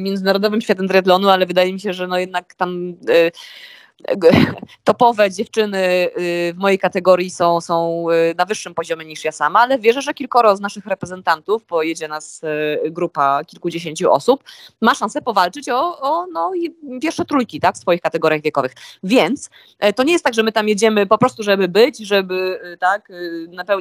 międzynarodowym 0.00 0.60
światem 0.60 0.88
triatlonu, 0.88 1.28
ale 1.28 1.46
wydaje 1.46 1.72
mi 1.72 1.80
się, 1.80 1.92
że 1.92 2.06
no 2.06 2.18
jednak 2.18 2.54
tam 2.54 2.94
topowe 4.84 5.30
dziewczyny 5.30 5.78
y, 6.18 6.52
w 6.54 6.56
mojej 6.56 6.78
kategorii 6.78 7.30
są, 7.30 7.60
są 7.60 8.06
y, 8.10 8.34
na 8.38 8.44
wyższym 8.44 8.74
poziomie 8.74 9.04
niż 9.04 9.24
ja 9.24 9.32
sama, 9.32 9.60
ale 9.60 9.78
wierzę, 9.78 10.02
że 10.02 10.14
kilkoro 10.14 10.56
z 10.56 10.60
naszych 10.60 10.86
reprezentantów, 10.86 11.64
pojedzie 11.64 12.08
nas 12.08 12.42
y, 12.86 12.90
grupa 12.90 13.44
kilkudziesięciu 13.44 14.12
osób, 14.12 14.44
ma 14.80 14.94
szansę 14.94 15.22
powalczyć 15.22 15.68
o, 15.68 16.00
o 16.00 16.26
no, 16.26 16.52
pierwsze 17.02 17.24
trójki 17.24 17.60
tak, 17.60 17.74
w 17.74 17.78
swoich 17.78 18.00
kategoriach 18.00 18.42
wiekowych. 18.42 18.72
Więc 19.02 19.50
e, 19.78 19.92
to 19.92 20.02
nie 20.02 20.12
jest 20.12 20.24
tak, 20.24 20.34
że 20.34 20.42
my 20.42 20.52
tam 20.52 20.68
jedziemy 20.68 21.06
po 21.06 21.18
prostu, 21.18 21.42
żeby 21.42 21.68
być, 21.68 21.98
żeby 21.98 22.60
tak, 22.80 23.08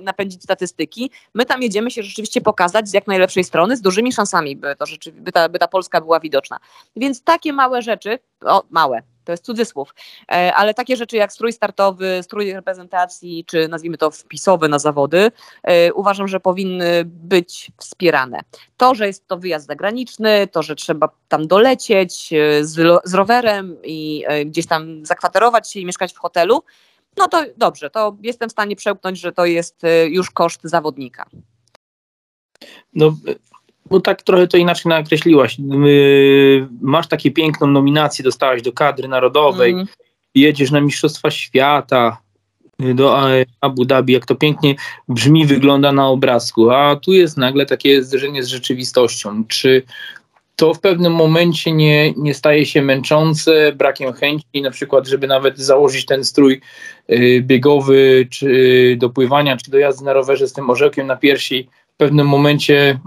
napędzić 0.01 0.43
statystyki. 0.43 1.11
My 1.33 1.45
tam 1.45 1.61
jedziemy 1.61 1.91
się 1.91 2.03
rzeczywiście 2.03 2.41
pokazać 2.41 2.89
z 2.89 2.93
jak 2.93 3.07
najlepszej 3.07 3.43
strony, 3.43 3.77
z 3.77 3.81
dużymi 3.81 4.13
szansami, 4.13 4.55
by, 4.55 4.75
to 4.75 4.85
by, 5.13 5.31
ta, 5.31 5.49
by 5.49 5.59
ta 5.59 5.67
Polska 5.67 6.01
była 6.01 6.19
widoczna. 6.19 6.59
Więc 6.95 7.23
takie 7.23 7.53
małe 7.53 7.81
rzeczy, 7.81 8.19
o, 8.41 8.63
małe, 8.69 9.01
to 9.25 9.31
jest 9.31 9.45
cudzysłów, 9.45 9.95
e, 10.31 10.53
ale 10.53 10.73
takie 10.73 10.97
rzeczy 10.97 11.17
jak 11.17 11.33
strój 11.33 11.53
startowy, 11.53 12.19
strój 12.23 12.53
reprezentacji, 12.53 13.45
czy 13.45 13.67
nazwijmy 13.67 13.97
to 13.97 14.11
wpisowy 14.11 14.69
na 14.69 14.79
zawody, 14.79 15.31
e, 15.63 15.93
uważam, 15.93 16.27
że 16.27 16.39
powinny 16.39 17.03
być 17.05 17.71
wspierane. 17.77 18.39
To, 18.77 18.95
że 18.95 19.07
jest 19.07 19.27
to 19.27 19.37
wyjazd 19.37 19.67
zagraniczny, 19.67 20.47
to, 20.47 20.63
że 20.63 20.75
trzeba 20.75 21.09
tam 21.27 21.47
dolecieć 21.47 22.33
e, 22.33 22.65
z, 22.65 23.01
z 23.03 23.13
rowerem 23.13 23.77
i 23.83 24.25
gdzieś 24.45 24.67
tam 24.67 25.05
zakwaterować 25.05 25.71
się 25.71 25.79
i 25.79 25.85
mieszkać 25.85 26.13
w 26.13 26.17
hotelu, 26.17 26.63
no 27.17 27.27
to 27.27 27.43
dobrze, 27.57 27.89
to 27.89 28.17
jestem 28.21 28.49
w 28.49 28.51
stanie 28.51 28.75
przełknąć, 28.75 29.19
że 29.19 29.31
to 29.31 29.45
jest 29.45 29.81
już 30.07 30.31
koszt 30.31 30.59
zawodnika. 30.63 31.25
No, 32.93 33.15
bo 33.89 33.99
tak 33.99 34.21
trochę 34.21 34.47
to 34.47 34.57
inaczej 34.57 34.89
nakreśliłaś. 34.89 35.57
Masz 36.81 37.07
takie 37.07 37.31
piękną 37.31 37.67
nominację, 37.67 38.23
dostałaś 38.23 38.61
do 38.61 38.73
kadry 38.73 39.07
narodowej, 39.07 39.71
mm. 39.71 39.87
jedziesz 40.35 40.71
na 40.71 40.81
Mistrzostwa 40.81 41.31
Świata, 41.31 42.17
do 42.79 43.17
Abu 43.61 43.85
Dhabi, 43.85 44.13
jak 44.13 44.25
to 44.25 44.35
pięknie 44.35 44.75
brzmi, 45.09 45.45
wygląda 45.45 45.91
na 45.91 46.07
obrazku, 46.07 46.69
a 46.69 46.95
tu 46.95 47.13
jest 47.13 47.37
nagle 47.37 47.65
takie 47.65 48.03
zderzenie 48.03 48.43
z 48.43 48.47
rzeczywistością. 48.47 49.43
Czy 49.47 49.83
to 50.55 50.73
w 50.73 50.79
pewnym 50.79 51.13
momencie 51.13 51.71
nie, 51.71 52.13
nie 52.13 52.33
staje 52.33 52.65
się 52.65 52.81
męczące, 52.81 53.71
brakiem 53.71 54.13
chęci, 54.13 54.61
na 54.61 54.71
przykład, 54.71 55.07
żeby 55.07 55.27
nawet 55.27 55.57
założyć 55.57 56.05
ten 56.05 56.23
strój 56.23 56.61
y, 57.11 57.41
biegowy, 57.45 58.27
czy 58.29 58.95
do 58.99 59.09
pływania, 59.09 59.57
czy 59.57 59.71
do 59.71 59.77
jazdy 59.77 60.05
na 60.05 60.13
rowerze 60.13 60.47
z 60.47 60.53
tym 60.53 60.69
orzełkiem 60.69 61.07
na 61.07 61.15
piersi, 61.15 61.69
w 61.93 61.97
pewnym 61.97 62.27
momencie 62.27 62.99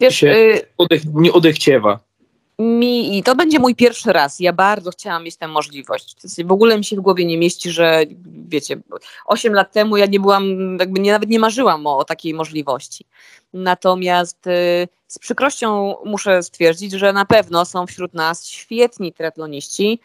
Wiesz, 0.00 0.16
się 0.16 0.26
y, 0.28 0.62
odech, 0.78 1.02
nie 1.14 1.32
odechciewa. 1.32 2.00
Mi, 2.58 3.18
I 3.18 3.22
to 3.22 3.34
będzie 3.34 3.58
mój 3.58 3.74
pierwszy 3.74 4.12
raz. 4.12 4.40
Ja 4.40 4.52
bardzo 4.52 4.90
chciałam 4.90 5.24
mieć 5.24 5.36
tę 5.36 5.48
możliwość. 5.48 6.14
W 6.44 6.52
ogóle 6.52 6.78
mi 6.78 6.84
się 6.84 6.96
w 6.96 7.00
głowie 7.00 7.24
nie 7.24 7.38
mieści, 7.38 7.70
że 7.70 8.04
wiecie, 8.48 8.76
8 9.26 9.54
lat 9.54 9.72
temu 9.72 9.96
ja 9.96 10.06
nie 10.06 10.20
byłam, 10.20 10.76
jakby 10.80 11.00
nie, 11.00 11.12
nawet 11.12 11.28
nie 11.28 11.38
marzyłam 11.38 11.86
o, 11.86 11.98
o 11.98 12.04
takiej 12.04 12.34
możliwości. 12.34 13.04
Natomiast 13.52 14.46
y, 14.46 14.88
z 15.06 15.18
przykrością 15.18 15.94
muszę 16.04 16.42
stwierdzić, 16.42 16.92
że 16.92 17.12
na 17.12 17.24
pewno 17.24 17.64
są 17.64 17.86
wśród 17.86 18.14
nas 18.14 18.46
świetni 18.46 19.12
triatloniści, 19.12 20.00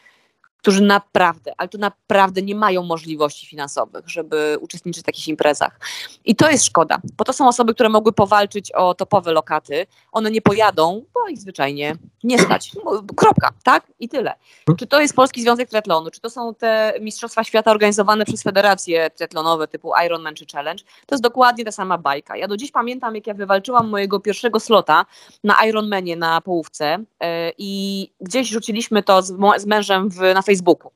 którzy 0.62 0.82
naprawdę, 0.82 1.54
ale 1.58 1.70
to 1.70 1.78
naprawdę 1.78 2.42
nie 2.42 2.56
mają 2.56 2.84
możliwości 2.84 3.48
finansowych, 3.48 4.10
żeby 4.10 4.58
uczestniczyć 4.62 5.04
w 5.04 5.06
takich 5.06 5.28
imprezach. 5.28 5.80
I 6.26 6.36
to 6.36 6.50
jest 6.50 6.66
szkoda, 6.66 7.02
bo 7.18 7.24
to 7.24 7.34
są 7.34 7.48
osoby, 7.48 7.74
które 7.74 7.90
mogły 7.90 8.14
powalczyć 8.14 8.72
o 8.72 8.94
topowe 8.94 9.32
lokaty. 9.32 9.88
One 10.12 10.32
nie 10.32 10.42
pojadą, 10.42 11.06
bo 11.14 11.28
ich 11.28 11.40
zwyczajnie 11.40 11.96
nie 12.24 12.40
stać. 12.40 12.72
No, 12.86 13.04
kropka, 13.16 13.50
tak? 13.64 13.84
I 14.00 14.10
tyle. 14.10 14.34
Czy 14.80 14.88
to 14.88 15.02
jest 15.02 15.16
Polski 15.16 15.42
Związek 15.42 15.70
Triatlonu, 15.70 16.12
czy 16.12 16.22
to 16.22 16.30
są 16.30 16.56
te 16.56 16.94
Mistrzostwa 17.02 17.44
Świata 17.44 17.72
organizowane 17.72 18.26
przez 18.26 18.44
federacje 18.44 19.10
triatlonowe 19.10 19.68
typu 19.68 19.92
Ironman 20.06 20.36
czy 20.36 20.46
Challenge, 20.54 20.84
to 21.06 21.16
jest 21.16 21.24
dokładnie 21.24 21.66
ta 21.66 21.72
sama 21.72 21.98
bajka. 21.98 22.38
Ja 22.38 22.48
do 22.48 22.58
dziś 22.58 22.72
pamiętam, 22.72 23.16
jak 23.16 23.28
ja 23.28 23.34
wywalczyłam 23.34 23.90
mojego 23.90 24.20
pierwszego 24.20 24.60
slota 24.60 25.06
na 25.44 25.66
Ironmanie 25.66 26.16
na 26.16 26.42
połówce 26.42 26.98
yy, 27.22 27.28
i 27.58 28.10
gdzieś 28.22 28.50
rzuciliśmy 28.50 29.04
to 29.04 29.22
z, 29.22 29.34
z 29.58 29.66
mężem 29.66 30.10
w, 30.10 30.20
na 30.20 30.42
Facebooku 30.42 30.51
Facebooku. 30.52 30.92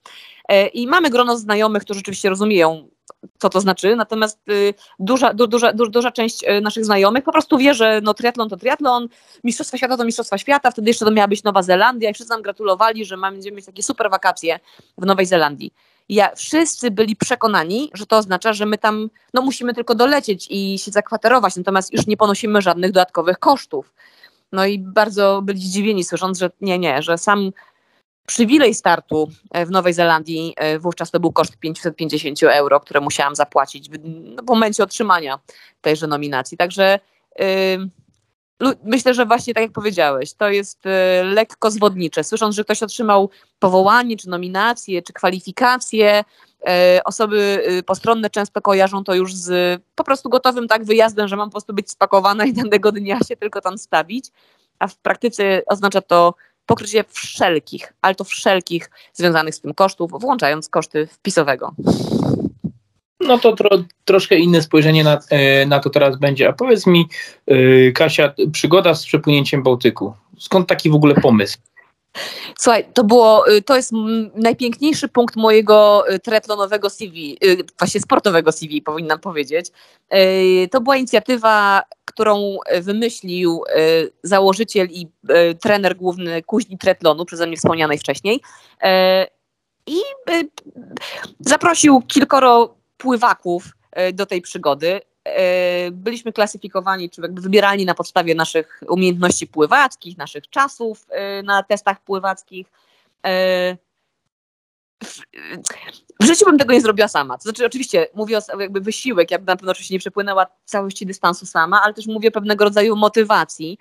E, 0.50 0.68
I 0.68 0.88
mamy 0.88 1.10
grono 1.10 1.38
znajomych, 1.38 1.84
którzy 1.84 2.00
rzeczywiście 2.00 2.30
rozumieją, 2.30 2.88
co 3.40 3.50
to 3.50 3.62
znaczy, 3.62 3.96
natomiast 3.96 4.50
y, 4.50 4.74
duża, 5.00 5.34
du, 5.34 5.48
duża, 5.48 5.74
du, 5.74 5.88
duża 5.88 6.12
część 6.12 6.44
e, 6.44 6.62
naszych 6.62 6.86
znajomych 6.86 7.24
po 7.24 7.32
prostu 7.32 7.58
wie, 7.58 7.74
że 7.74 8.02
no, 8.04 8.14
triatlon 8.14 8.50
to 8.50 8.58
triatlon, 8.58 9.08
Mistrzostwa 9.44 9.78
Świata 9.78 9.98
to 9.98 10.06
Mistrzostwa 10.06 10.38
Świata, 10.38 10.72
wtedy 10.72 10.90
jeszcze 10.90 11.06
to 11.06 11.12
miała 11.12 11.28
być 11.28 11.44
Nowa 11.44 11.64
Zelandia 11.64 12.10
i 12.10 12.14
wszyscy 12.14 12.34
nam 12.34 12.42
gratulowali, 12.42 13.06
że 13.06 13.18
będziemy 13.18 13.56
mieć 13.56 13.66
takie 13.66 13.84
super 13.84 14.10
wakacje 14.10 14.60
w 14.98 15.06
Nowej 15.06 15.26
Zelandii. 15.26 15.74
Ja, 16.10 16.36
wszyscy 16.36 16.92
byli 16.92 17.16
przekonani, 17.16 17.92
że 17.94 18.06
to 18.06 18.18
oznacza, 18.18 18.54
że 18.54 18.66
my 18.66 18.78
tam 18.78 19.10
no, 19.34 19.42
musimy 19.42 19.74
tylko 19.74 19.96
dolecieć 19.96 20.48
i 20.50 20.80
się 20.80 20.92
zakwaterować, 20.92 21.56
natomiast 21.56 21.94
już 21.94 22.08
nie 22.08 22.18
ponosimy 22.18 22.62
żadnych 22.62 22.92
dodatkowych 22.92 23.40
kosztów. 23.40 23.94
No 24.52 24.66
i 24.66 24.80
bardzo 24.80 25.42
byli 25.42 25.60
zdziwieni 25.60 26.04
słysząc, 26.04 26.40
że 26.40 26.50
nie, 26.62 26.80
nie, 26.80 27.02
że 27.02 27.18
sam 27.18 27.52
przywilej 28.26 28.74
startu 28.74 29.30
e, 29.52 29.66
w 29.66 29.72
Nowej 29.72 29.94
Zelandii, 29.94 30.54
e, 30.58 30.80
wówczas 30.80 31.12
to 31.12 31.20
był 31.20 31.32
koszt 31.32 31.58
550 31.58 32.44
euro, 32.44 32.80
które 32.80 33.02
musiałam 33.02 33.36
zapłacić 33.36 33.90
w 33.90 34.48
momencie 34.48 34.84
otrzymania 34.84 35.40
tejże 35.82 36.08
nominacji. 36.08 36.58
Także 36.58 37.00
myślę, 38.84 39.14
że 39.14 39.26
właśnie 39.26 39.54
tak 39.54 39.64
jak 39.64 39.72
powiedziałeś, 39.72 40.34
to 40.34 40.50
jest 40.50 40.86
yy, 40.86 41.24
lekko 41.24 41.72
zwodnicze. 41.72 42.24
Słysząc, 42.24 42.56
że 42.56 42.64
ktoś 42.64 42.84
otrzymał 42.84 43.30
powołanie, 43.60 44.18
czy 44.18 44.30
nominację, 44.30 45.02
czy 45.02 45.14
kwalifikacje, 45.14 46.24
yy, 46.66 46.72
osoby 47.04 47.64
postronne 47.86 48.30
często 48.30 48.62
kojarzą 48.62 49.04
to 49.04 49.16
już 49.16 49.34
z 49.34 49.82
po 49.96 50.04
prostu 50.04 50.30
gotowym 50.30 50.68
tak 50.68 50.84
wyjazdem, 50.84 51.28
że 51.28 51.36
mam 51.36 51.50
po 51.50 51.52
prostu 51.52 51.74
być 51.74 51.92
spakowana 51.92 52.46
i 52.46 52.54
danego 52.54 52.92
dnia 52.92 53.20
się 53.20 53.36
tylko 53.38 53.62
tam 53.62 53.78
stawić, 53.78 54.32
a 54.80 54.88
w 54.88 54.98
praktyce 54.98 55.62
oznacza 55.66 56.02
to 56.02 56.34
pokrycie 56.66 57.04
wszelkich, 57.10 57.94
ale 58.02 58.16
to 58.16 58.24
wszelkich 58.24 58.90
związanych 59.14 59.56
z 59.56 59.62
tym 59.62 59.74
kosztów, 59.74 60.12
włączając 60.12 60.70
koszty 60.70 61.08
wpisowego. 61.08 61.76
No 63.20 63.38
to 63.38 63.56
tro, 63.56 63.70
troszkę 64.06 64.36
inne 64.36 64.62
spojrzenie 64.62 65.04
na, 65.04 65.20
e, 65.30 65.66
na 65.66 65.80
to 65.80 65.90
teraz 65.90 66.20
będzie. 66.20 66.50
A 66.50 66.54
powiedz 66.54 66.88
mi, 66.88 67.08
e, 67.48 67.92
Kasia, 67.92 68.34
przygoda 68.52 68.96
z 68.96 69.06
przepłynięciem 69.06 69.64
Bałtyku. 69.64 70.14
Skąd 70.40 70.68
taki 70.68 70.90
w 70.90 70.96
ogóle 70.96 71.16
pomysł? 71.16 71.58
Słuchaj, 72.58 72.86
to 72.94 73.04
było, 73.04 73.52
y, 73.52 73.62
to 73.62 73.76
jest 73.76 73.92
najpiękniejszy 74.36 75.08
punkt 75.08 75.36
mojego 75.36 76.06
y, 76.14 76.20
triatlonowego 76.20 76.90
CV, 76.90 77.38
y, 77.44 77.58
właśnie 77.80 78.02
sportowego 78.02 78.52
CV 78.52 78.82
powinnam 78.82 79.20
powiedzieć. 79.20 79.72
To 80.72 80.82
była 80.82 80.96
inicjatywa, 80.96 81.82
którą 82.06 82.58
wymyślił 82.82 83.64
założyciel 84.24 84.88
i 84.92 85.08
trener 85.62 85.96
główny 85.96 86.44
kuźni 86.44 86.78
triatlonu, 86.78 87.26
przeze 87.26 87.48
mnie 87.48 87.58
wspomnianej 87.58 87.98
wcześniej. 87.98 88.42
I 89.88 89.98
zaprosił 91.40 92.02
kilkoro 92.02 92.76
pływaków 92.98 93.64
do 94.14 94.26
tej 94.26 94.42
przygody. 94.42 95.02
E, 95.26 95.92
byliśmy 95.92 96.34
klasyfikowani, 96.34 97.10
czy 97.10 97.22
jakby 97.22 97.42
wybierani 97.42 97.86
na 97.86 97.94
podstawie 97.94 98.36
naszych 98.36 98.82
umiejętności 98.90 99.48
pływackich, 99.48 100.18
naszych 100.18 100.50
czasów 100.50 101.06
e, 101.10 101.44
na 101.44 101.64
testach 101.64 102.02
pływackich. 102.02 102.68
E, 103.26 103.78
w 106.22 106.26
życiu 106.26 106.46
bym 106.46 106.58
tego 106.58 106.74
nie 106.74 106.82
zrobiła 106.82 107.08
sama. 107.08 107.38
To 107.38 107.44
znaczy, 107.44 107.66
oczywiście 107.66 108.08
mówię 108.14 108.38
o 108.54 108.62
jakby 108.62 108.82
wysiłek, 108.82 109.32
ja 109.32 109.38
bym 109.38 109.46
na 109.46 109.56
pewno 109.56 109.72
oczywiście 109.72 109.96
nie 109.96 110.00
przepłynęła 110.00 110.48
całości 110.66 111.06
dystansu 111.06 111.46
sama, 111.46 111.82
ale 111.84 111.94
też 111.94 112.08
mówię 112.08 112.32
pewnego 112.32 112.64
rodzaju 112.64 112.96
motywacji. 112.96 113.78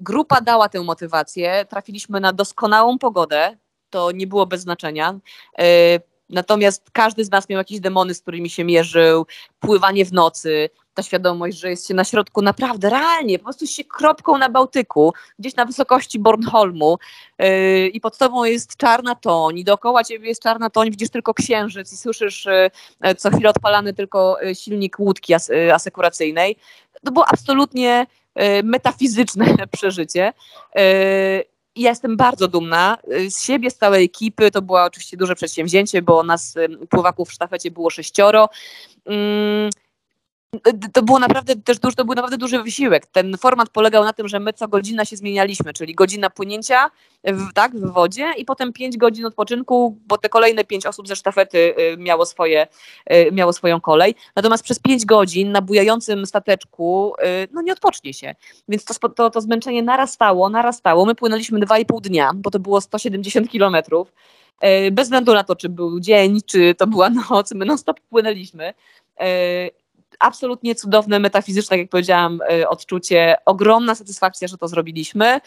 Grupa 0.00 0.40
dała 0.40 0.68
tę 0.68 0.80
motywację, 0.80 1.64
trafiliśmy 1.68 2.20
na 2.20 2.32
doskonałą 2.32 2.98
pogodę, 2.98 3.56
to 3.90 4.12
nie 4.12 4.26
było 4.26 4.46
bez 4.46 4.60
znaczenia. 4.60 5.18
Yy, 6.30 6.34
natomiast 6.34 6.90
każdy 6.92 7.24
z 7.24 7.30
nas 7.30 7.48
miał 7.48 7.58
jakieś 7.58 7.80
demony, 7.80 8.14
z 8.14 8.20
którymi 8.20 8.50
się 8.50 8.64
mierzył, 8.64 9.26
pływanie 9.60 10.04
w 10.04 10.12
nocy, 10.12 10.70
ta 10.94 11.02
świadomość, 11.02 11.58
że 11.58 11.70
jest 11.70 11.88
się 11.88 11.94
na 11.94 12.04
środku 12.04 12.42
naprawdę, 12.42 12.90
realnie, 12.90 13.38
po 13.38 13.44
prostu 13.44 13.66
się 13.66 13.84
kropką 13.84 14.38
na 14.38 14.48
Bałtyku, 14.48 15.12
gdzieś 15.38 15.56
na 15.56 15.64
wysokości 15.64 16.18
Bornholmu 16.18 16.98
yy, 17.38 17.88
i 17.88 18.00
pod 18.00 18.18
tobą 18.18 18.44
jest 18.44 18.76
czarna 18.76 19.14
toń 19.14 19.58
i 19.58 19.64
dookoła 19.64 20.04
ciebie 20.04 20.28
jest 20.28 20.42
czarna 20.42 20.70
toń, 20.70 20.90
widzisz 20.90 21.10
tylko 21.10 21.34
księżyc 21.34 21.92
i 21.92 21.96
słyszysz 21.96 22.48
yy, 23.04 23.14
co 23.14 23.30
chwilę 23.30 23.50
odpalany 23.50 23.92
tylko 23.92 24.38
yy, 24.42 24.54
silnik 24.54 24.98
łódki 24.98 25.34
as 25.34 25.48
yy, 25.48 25.74
asekuracyjnej. 25.74 26.56
To 27.04 27.12
było 27.12 27.28
absolutnie 27.28 28.06
yy, 28.36 28.62
metafizyczne 28.62 29.46
przeżycie. 29.76 30.32
Ja 31.76 31.90
jestem 31.90 32.16
bardzo 32.16 32.48
dumna 32.48 32.98
z 33.28 33.42
siebie, 33.42 33.70
z 33.70 33.76
całej 33.76 34.04
ekipy. 34.04 34.50
To 34.50 34.62
było 34.62 34.84
oczywiście 34.84 35.16
duże 35.16 35.34
przedsięwzięcie, 35.34 36.02
bo 36.02 36.22
nas 36.22 36.54
pływaków 36.88 37.28
w 37.28 37.32
sztafecie 37.32 37.70
było 37.70 37.90
sześcioro. 37.90 38.48
To 40.92 41.02
było 41.02 41.18
naprawdę 41.18 41.56
też 41.56 41.78
duży, 41.78 41.96
to 41.96 42.04
był 42.04 42.14
naprawdę 42.14 42.36
duży 42.36 42.62
wysiłek. 42.62 43.06
Ten 43.06 43.36
format 43.38 43.68
polegał 43.68 44.04
na 44.04 44.12
tym, 44.12 44.28
że 44.28 44.40
my 44.40 44.52
co 44.52 44.68
godzina 44.68 45.04
się 45.04 45.16
zmienialiśmy, 45.16 45.72
czyli 45.72 45.94
godzina 45.94 46.30
płynięcia 46.30 46.90
w, 47.24 47.52
tak, 47.54 47.76
w 47.76 47.92
wodzie 47.92 48.32
i 48.36 48.44
potem 48.44 48.72
pięć 48.72 48.96
godzin 48.96 49.26
odpoczynku, 49.26 49.98
bo 50.06 50.18
te 50.18 50.28
kolejne 50.28 50.64
pięć 50.64 50.86
osób 50.86 51.08
ze 51.08 51.16
sztafety 51.16 51.58
y, 51.58 51.96
miało, 51.96 52.26
swoje, 52.26 52.66
y, 53.12 53.32
miało 53.32 53.52
swoją 53.52 53.80
kolej. 53.80 54.14
Natomiast 54.36 54.64
przez 54.64 54.78
pięć 54.78 55.06
godzin 55.06 55.52
na 55.52 55.62
bujającym 55.62 56.26
stateczku 56.26 57.14
y, 57.44 57.48
no 57.52 57.62
nie 57.62 57.72
odpocznie 57.72 58.14
się. 58.14 58.34
Więc 58.68 58.84
to, 58.84 59.08
to, 59.08 59.30
to 59.30 59.40
zmęczenie 59.40 59.82
narastało, 59.82 60.48
narastało. 60.48 61.06
My 61.06 61.14
płynęliśmy 61.14 61.60
dwa 61.60 61.78
i 61.78 61.86
pół 61.86 62.00
dnia, 62.00 62.30
bo 62.34 62.50
to 62.50 62.58
było 62.58 62.80
170 62.80 63.48
kilometrów. 63.50 64.12
Bez 64.92 65.06
względu 65.06 65.34
na 65.34 65.44
to, 65.44 65.56
czy 65.56 65.68
był 65.68 66.00
dzień, 66.00 66.40
czy 66.46 66.74
to 66.74 66.86
była 66.86 67.10
noc, 67.30 67.52
my 67.52 67.64
non 67.64 67.78
stop 67.78 68.00
płynęliśmy 68.00 68.74
absolutnie 70.20 70.74
cudowne, 70.74 71.18
metafizyczne, 71.18 71.68
tak 71.70 71.78
jak 71.78 71.88
powiedziałam, 71.88 72.40
e, 72.50 72.68
odczucie. 72.68 73.36
Ogromna 73.46 73.94
satysfakcja, 73.94 74.48
że 74.48 74.58
to 74.58 74.68
zrobiliśmy. 74.68 75.40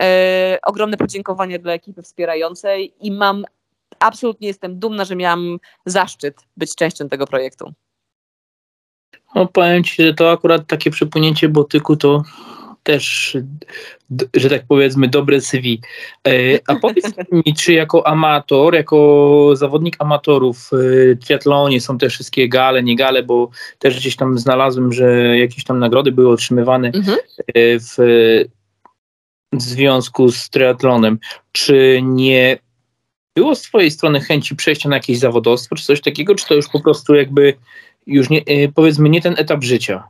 E, 0.00 0.58
ogromne 0.62 0.96
podziękowanie 0.96 1.58
dla 1.58 1.72
ekipy 1.72 2.02
wspierającej 2.02 2.94
i 3.00 3.10
mam, 3.10 3.44
absolutnie 3.98 4.48
jestem 4.48 4.78
dumna, 4.78 5.04
że 5.04 5.16
miałam 5.16 5.58
zaszczyt 5.86 6.36
być 6.56 6.74
częścią 6.74 7.08
tego 7.08 7.26
projektu. 7.26 7.72
No 9.34 9.46
powiem 9.46 9.84
Ci, 9.84 10.02
że 10.02 10.14
to 10.14 10.30
akurat 10.30 10.66
takie 10.66 10.90
przepłynięcie 10.90 11.48
Botyku 11.48 11.96
to 11.96 12.22
też, 12.82 13.36
że 14.34 14.50
tak 14.50 14.62
powiedzmy, 14.68 15.08
dobre 15.08 15.40
CV. 15.40 15.80
E, 16.28 16.32
a 16.66 16.76
powiedz 16.76 17.04
mi, 17.46 17.54
czy 17.54 17.72
jako 17.72 18.06
amator, 18.06 18.74
jako 18.74 19.50
zawodnik 19.54 19.96
amatorów 19.98 20.70
w 20.72 21.16
triatlonie 21.24 21.80
są 21.80 21.98
te 21.98 22.08
wszystkie 22.08 22.48
gale, 22.48 22.82
nie 22.82 22.96
gale, 22.96 23.22
bo 23.22 23.50
też 23.78 23.96
gdzieś 24.00 24.16
tam 24.16 24.38
znalazłem, 24.38 24.92
że 24.92 25.38
jakieś 25.38 25.64
tam 25.64 25.78
nagrody 25.78 26.12
były 26.12 26.32
otrzymywane 26.32 26.88
mhm. 26.88 27.18
E, 27.38 27.52
w, 27.78 27.94
w 29.52 29.62
związku 29.62 30.30
z 30.30 30.50
triatlonem. 30.50 31.18
Czy 31.52 32.00
nie 32.02 32.58
było 33.36 33.54
z 33.54 33.62
twojej 33.62 33.90
strony 33.90 34.20
chęci 34.20 34.56
przejścia 34.56 34.88
na 34.88 34.96
jakieś 34.96 35.18
zawodowstwo, 35.18 35.76
czy 35.76 35.84
coś 35.84 36.00
takiego, 36.00 36.34
czy 36.34 36.46
to 36.46 36.54
już 36.54 36.68
po 36.68 36.80
prostu 36.80 37.14
jakby 37.14 37.54
już 38.06 38.30
nie, 38.30 38.40
e, 38.46 38.68
powiedzmy 38.68 39.08
nie 39.08 39.20
ten 39.20 39.34
etap 39.38 39.64
życia? 39.64 40.04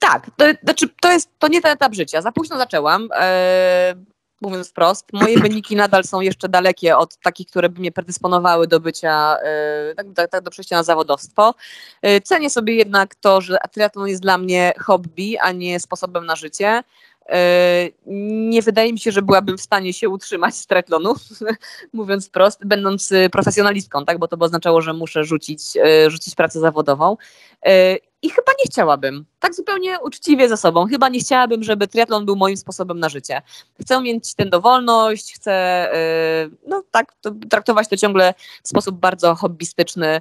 Tak, 0.00 0.30
to, 0.36 0.44
znaczy, 0.62 0.88
to, 1.00 1.12
jest, 1.12 1.30
to 1.38 1.48
nie 1.48 1.60
ten 1.60 1.72
etap 1.72 1.94
życia. 1.94 2.22
Za 2.22 2.32
późno 2.32 2.58
zaczęłam, 2.58 3.08
e, 3.14 3.94
mówiąc 4.40 4.70
wprost. 4.70 5.06
Moje 5.12 5.38
wyniki 5.48 5.76
nadal 5.76 6.04
są 6.04 6.20
jeszcze 6.20 6.48
dalekie 6.48 6.96
od 6.96 7.16
takich, 7.16 7.46
które 7.46 7.68
by 7.68 7.80
mnie 7.80 7.92
predysponowały 7.92 8.66
do 8.66 8.80
bycia, 8.80 9.36
e, 9.42 9.94
tak, 9.94 10.06
tak, 10.14 10.30
tak, 10.30 10.44
do 10.44 10.50
przejścia 10.50 10.76
na 10.76 10.82
zawodowstwo. 10.82 11.54
E, 12.02 12.20
cenię 12.20 12.50
sobie 12.50 12.74
jednak 12.74 13.14
to, 13.14 13.40
że 13.40 13.58
triatlon 13.72 14.08
jest 14.08 14.22
dla 14.22 14.38
mnie 14.38 14.72
hobby, 14.78 15.38
a 15.38 15.52
nie 15.52 15.80
sposobem 15.80 16.26
na 16.26 16.36
życie. 16.36 16.82
Nie 18.06 18.62
wydaje 18.62 18.92
mi 18.92 18.98
się, 18.98 19.12
że 19.12 19.22
byłabym 19.22 19.58
w 19.58 19.60
stanie 19.60 19.92
się 19.92 20.08
utrzymać 20.08 20.54
z 20.54 20.66
triatlonu, 20.66 21.14
mówiąc 21.92 22.28
wprost, 22.28 22.66
będąc 22.66 23.12
profesjonalistką, 23.32 24.04
tak? 24.04 24.18
bo 24.18 24.28
to 24.28 24.36
by 24.36 24.44
oznaczało, 24.44 24.80
że 24.80 24.92
muszę 24.92 25.24
rzucić, 25.24 25.76
e, 25.76 26.10
rzucić 26.10 26.34
pracę 26.34 26.60
zawodową. 26.60 27.16
E, 27.66 27.96
I 28.22 28.30
chyba 28.30 28.52
nie 28.58 28.64
chciałabym, 28.66 29.24
tak 29.38 29.54
zupełnie 29.54 30.00
uczciwie 30.00 30.48
ze 30.48 30.56
sobą, 30.56 30.86
chyba 30.86 31.08
nie 31.08 31.20
chciałabym, 31.20 31.62
żeby 31.62 31.88
triatlon 31.88 32.26
był 32.26 32.36
moim 32.36 32.56
sposobem 32.56 33.00
na 33.00 33.08
życie. 33.08 33.42
Chcę 33.80 34.02
mieć 34.02 34.34
tę 34.34 34.46
dowolność, 34.46 35.34
chcę 35.34 35.86
no 36.66 36.82
tak, 36.90 37.14
to, 37.20 37.30
traktować 37.50 37.88
to 37.88 37.96
ciągle 37.96 38.34
w 38.62 38.68
sposób 38.68 38.96
bardzo 38.96 39.34
hobbystyczny, 39.34 40.20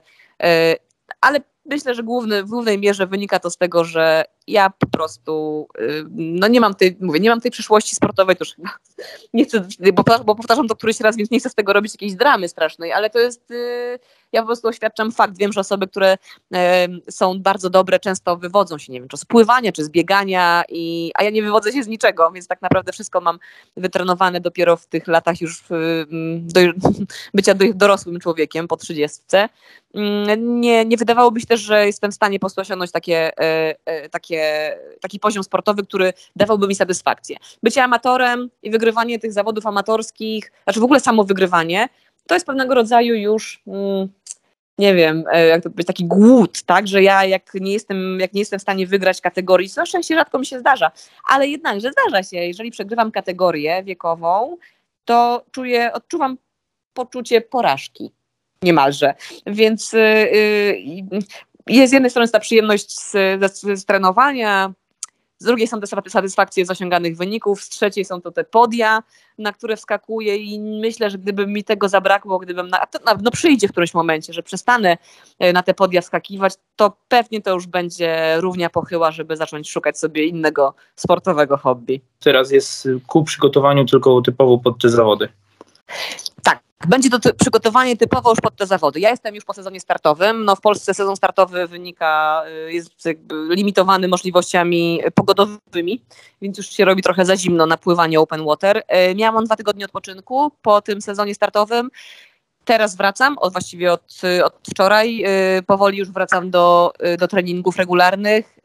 ale 1.21 1.39
myślę, 1.69 1.95
że 1.95 2.03
główny, 2.03 2.43
w 2.43 2.49
głównej 2.49 2.79
mierze 2.79 3.07
wynika 3.07 3.39
to 3.39 3.49
z 3.49 3.57
tego, 3.57 3.83
że 3.83 4.25
ja 4.49 4.69
po 4.69 4.87
prostu 4.87 5.67
y, 5.79 6.05
no 6.11 6.47
nie 6.47 6.61
mam 6.61 6.75
tej, 6.75 6.97
mówię, 6.99 7.19
nie 7.19 7.29
mam 7.29 7.41
tej 7.41 7.51
przyszłości 7.51 7.95
sportowej, 7.95 8.35
to 8.35 8.45
już 8.45 8.55
nie 9.33 9.45
chcę, 9.45 9.67
bo, 9.93 10.03
bo 10.25 10.35
powtarzam 10.35 10.67
to 10.67 10.75
któryś 10.75 10.99
raz, 10.99 11.17
więc 11.17 11.31
nie 11.31 11.39
chcę 11.39 11.49
z 11.49 11.55
tego 11.55 11.73
robić 11.73 11.93
jakiejś 11.93 12.13
dramy 12.13 12.49
strasznej, 12.49 12.91
ale 12.91 13.09
to 13.09 13.19
jest, 13.19 13.51
y, 13.51 13.99
ja 14.31 14.41
po 14.41 14.45
prostu 14.45 14.67
oświadczam 14.67 15.11
fakt, 15.11 15.37
wiem, 15.37 15.53
że 15.53 15.59
osoby, 15.59 15.87
które 15.87 16.17
są 17.09 17.41
bardzo 17.41 17.69
dobre, 17.69 17.99
często 17.99 18.37
wywodzą 18.37 18.77
się, 18.77 18.93
nie 18.93 18.99
wiem, 18.99 19.09
czy 19.09 19.17
z 19.17 19.25
pływania, 19.25 19.71
czy 19.71 19.83
z 19.83 19.89
biegania, 19.89 20.63
i, 20.69 21.11
a 21.15 21.23
ja 21.23 21.29
nie 21.29 21.41
wywodzę 21.41 21.71
się 21.71 21.83
z 21.83 21.87
niczego, 21.87 22.31
więc 22.31 22.47
tak 22.47 22.61
naprawdę 22.61 22.91
wszystko 22.91 23.21
mam 23.21 23.39
wytrenowane 23.77 24.41
dopiero 24.41 24.77
w 24.77 24.87
tych 24.87 25.07
latach 25.07 25.41
już 25.41 25.63
do, 26.39 26.61
bycia 27.33 27.53
dorosłym 27.75 28.19
człowiekiem 28.19 28.67
po 28.67 28.77
trzydziestce. 28.77 29.49
Mm, 29.93 30.61
nie, 30.61 30.85
nie 30.85 30.97
wydawałoby 30.97 31.41
się 31.41 31.47
też, 31.47 31.61
że 31.61 31.85
jestem 31.85 32.11
w 32.11 32.15
stanie 32.15 32.39
po 32.39 32.41
prostu 32.41 32.61
osiągnąć 32.61 32.91
takie, 32.91 33.39
e, 33.39 33.75
e, 33.85 34.09
takie 34.39 34.99
taki 35.01 35.19
poziom 35.19 35.43
sportowy, 35.43 35.83
który 35.83 36.13
dawałby 36.35 36.67
mi 36.67 36.75
satysfakcję. 36.75 37.37
Bycie 37.63 37.83
amatorem 37.83 38.49
i 38.63 38.71
wygrywanie 38.71 39.19
tych 39.19 39.33
zawodów 39.33 39.65
amatorskich, 39.65 40.51
znaczy 40.63 40.79
w 40.79 40.83
ogóle 40.83 40.99
samo 40.99 41.23
wygrywanie, 41.23 41.89
to 42.27 42.35
jest 42.35 42.45
pewnego 42.45 42.73
rodzaju 42.73 43.15
już... 43.15 43.61
Mm, 43.67 44.09
nie 44.77 44.95
wiem, 44.95 45.23
e, 45.31 45.47
jak 45.47 45.63
to 45.63 45.69
być 45.69 45.87
taki 45.87 46.05
głód, 46.05 46.63
tak, 46.63 46.87
że 46.87 47.03
ja 47.03 47.25
jak 47.25 47.53
nie 47.53 47.73
jestem, 47.73 48.19
jak 48.19 48.33
nie 48.33 48.41
jestem 48.41 48.59
w 48.59 48.61
stanie 48.61 48.87
wygrać 48.87 49.21
kategorii, 49.21 49.69
co 49.69 49.85
szczęście 49.85 50.15
rzadko 50.15 50.39
mi 50.39 50.45
się 50.45 50.59
zdarza, 50.59 50.91
ale 51.27 51.47
jednakże 51.47 51.91
zdarza 51.91 52.23
się, 52.23 52.37
jeżeli 52.37 52.71
przegrywam 52.71 53.11
kategorię 53.11 53.83
wiekową, 53.83 54.57
to 55.05 55.45
czuję, 55.51 55.93
odczuwam 55.93 56.37
poczucie 56.93 57.41
porażki 57.41 58.11
niemalże. 58.63 59.13
Więc 59.45 59.93
yy, 59.93 61.05
jest 61.69 61.89
z 61.89 61.93
jednej 61.93 62.11
strony 62.11 62.29
ta 62.29 62.39
przyjemność 62.39 62.99
z, 62.99 63.11
z, 63.51 63.79
z 63.79 63.85
trenowania, 63.85 64.73
z 65.39 65.45
drugiej 65.45 65.67
są 65.67 65.79
te 65.79 65.87
satysfakcje 65.87 66.65
z 66.65 66.71
osiąganych 66.71 67.17
wyników, 67.17 67.63
z 67.63 67.69
trzeciej 67.69 68.05
są 68.05 68.21
to 68.21 68.31
te 68.31 68.43
podia, 68.43 69.03
na 69.37 69.53
które 69.53 69.77
wskakuję 69.77 70.37
i 70.37 70.59
myślę, 70.59 71.09
że 71.09 71.17
gdyby 71.17 71.47
mi 71.47 71.63
tego 71.63 71.89
zabrakło, 71.89 72.39
gdybym, 72.39 72.67
na, 72.67 72.87
no 73.21 73.31
przyjdzie 73.31 73.67
w 73.67 73.71
którymś 73.71 73.93
momencie, 73.93 74.33
że 74.33 74.43
przestanę 74.43 74.97
e, 75.39 75.53
na 75.53 75.63
te 75.63 75.73
podia 75.73 76.01
wskakiwać, 76.01 76.53
to 76.75 76.97
pewnie 77.07 77.41
to 77.41 77.53
już 77.53 77.67
będzie 77.67 78.35
równia 78.37 78.69
pochyła, 78.69 79.11
żeby 79.11 79.37
zacząć 79.37 79.69
szukać 79.71 79.99
sobie 79.99 80.25
innego 80.25 80.73
sportowego 80.95 81.57
hobby. 81.57 82.01
Teraz 82.19 82.51
jest 82.51 82.87
ku 83.07 83.23
przygotowaniu 83.23 83.85
tylko 83.85 84.21
typowo 84.21 84.57
pod 84.57 84.81
te 84.81 84.89
zawody. 84.89 85.29
Będzie 86.87 87.09
to 87.09 87.33
przygotowanie 87.33 87.97
typowo 87.97 88.29
już 88.29 88.41
pod 88.41 88.55
te 88.55 88.67
zawody. 88.67 88.99
Ja 88.99 89.09
jestem 89.09 89.35
już 89.35 89.45
po 89.45 89.53
sezonie 89.53 89.79
startowym. 89.79 90.45
No 90.45 90.55
w 90.55 90.61
Polsce 90.61 90.93
sezon 90.93 91.15
startowy 91.15 91.67
wynika, 91.67 92.43
y, 92.67 92.73
jest 92.73 93.07
limitowany 93.49 94.07
możliwościami 94.07 95.01
pogodowymi, 95.15 96.01
więc 96.41 96.57
już 96.57 96.69
się 96.69 96.85
robi 96.85 97.03
trochę 97.03 97.25
za 97.25 97.37
zimno 97.37 97.65
na 97.65 97.77
pływanie 97.77 98.19
open 98.19 98.45
water. 98.45 98.77
Y, 99.11 99.15
miałam 99.15 99.45
dwa 99.45 99.55
tygodnie 99.55 99.85
odpoczynku 99.85 100.51
po 100.61 100.81
tym 100.81 101.01
sezonie 101.01 101.35
startowym. 101.35 101.89
Teraz 102.65 102.95
wracam, 102.95 103.37
od, 103.37 103.51
właściwie 103.51 103.93
od, 103.93 104.21
od 104.43 104.53
wczoraj, 104.69 105.23
y, 105.57 105.63
powoli 105.63 105.97
już 105.97 106.11
wracam 106.11 106.51
do, 106.51 106.93
do 107.19 107.27
treningów 107.27 107.77
regularnych. 107.77 108.59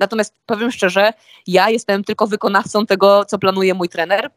Natomiast 0.00 0.34
powiem 0.46 0.70
szczerze, 0.70 1.12
ja 1.46 1.70
jestem 1.70 2.04
tylko 2.04 2.26
wykonawcą 2.26 2.86
tego, 2.86 3.24
co 3.24 3.38
planuje 3.38 3.74
mój 3.74 3.88
trener 3.88 4.30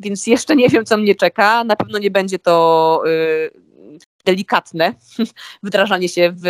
więc 0.00 0.26
jeszcze 0.26 0.56
nie 0.56 0.68
wiem, 0.68 0.84
co 0.84 0.96
mnie 0.96 1.14
czeka. 1.14 1.64
Na 1.64 1.76
pewno 1.76 1.98
nie 1.98 2.10
będzie 2.10 2.38
to 2.38 3.02
y, 3.06 3.50
delikatne 4.24 4.94
wdrażanie 5.62 6.08
się 6.08 6.32
w, 6.36 6.42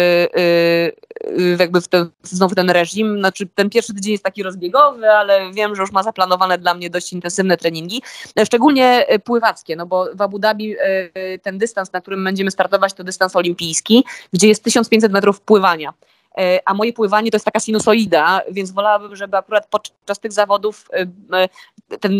w 1.56 1.60
jakby 1.60 1.80
w 1.80 1.88
ten, 1.88 2.10
znowu 2.22 2.54
ten 2.54 2.70
reżim. 2.70 3.18
Znaczy, 3.18 3.46
ten 3.54 3.70
pierwszy 3.70 3.94
tydzień 3.94 4.12
jest 4.12 4.24
taki 4.24 4.42
rozbiegowy, 4.42 5.10
ale 5.10 5.52
wiem, 5.52 5.76
że 5.76 5.82
już 5.82 5.92
ma 5.92 6.02
zaplanowane 6.02 6.58
dla 6.58 6.74
mnie 6.74 6.90
dość 6.90 7.12
intensywne 7.12 7.56
treningi, 7.56 8.02
szczególnie 8.44 9.06
pływackie, 9.24 9.76
no 9.76 9.86
bo 9.86 10.06
w 10.14 10.22
Abu 10.22 10.38
Dhabi 10.38 10.76
ten 11.42 11.58
dystans, 11.58 11.92
na 11.92 12.00
którym 12.00 12.24
będziemy 12.24 12.50
startować, 12.50 12.92
to 12.92 13.04
dystans 13.04 13.36
olimpijski, 13.36 14.04
gdzie 14.32 14.48
jest 14.48 14.64
1500 14.64 15.12
metrów 15.12 15.40
pływania. 15.40 15.92
E, 16.38 16.60
a 16.64 16.74
moje 16.74 16.92
pływanie 16.92 17.30
to 17.30 17.36
jest 17.36 17.44
taka 17.44 17.60
sinusoida, 17.60 18.40
więc 18.50 18.70
wolałabym, 18.70 19.16
żeby 19.16 19.36
akurat 19.36 19.66
podczas 19.66 20.18
tych 20.20 20.32
zawodów 20.32 20.88
e, 20.92 21.06
e, 21.38 21.48
ten, 21.98 22.12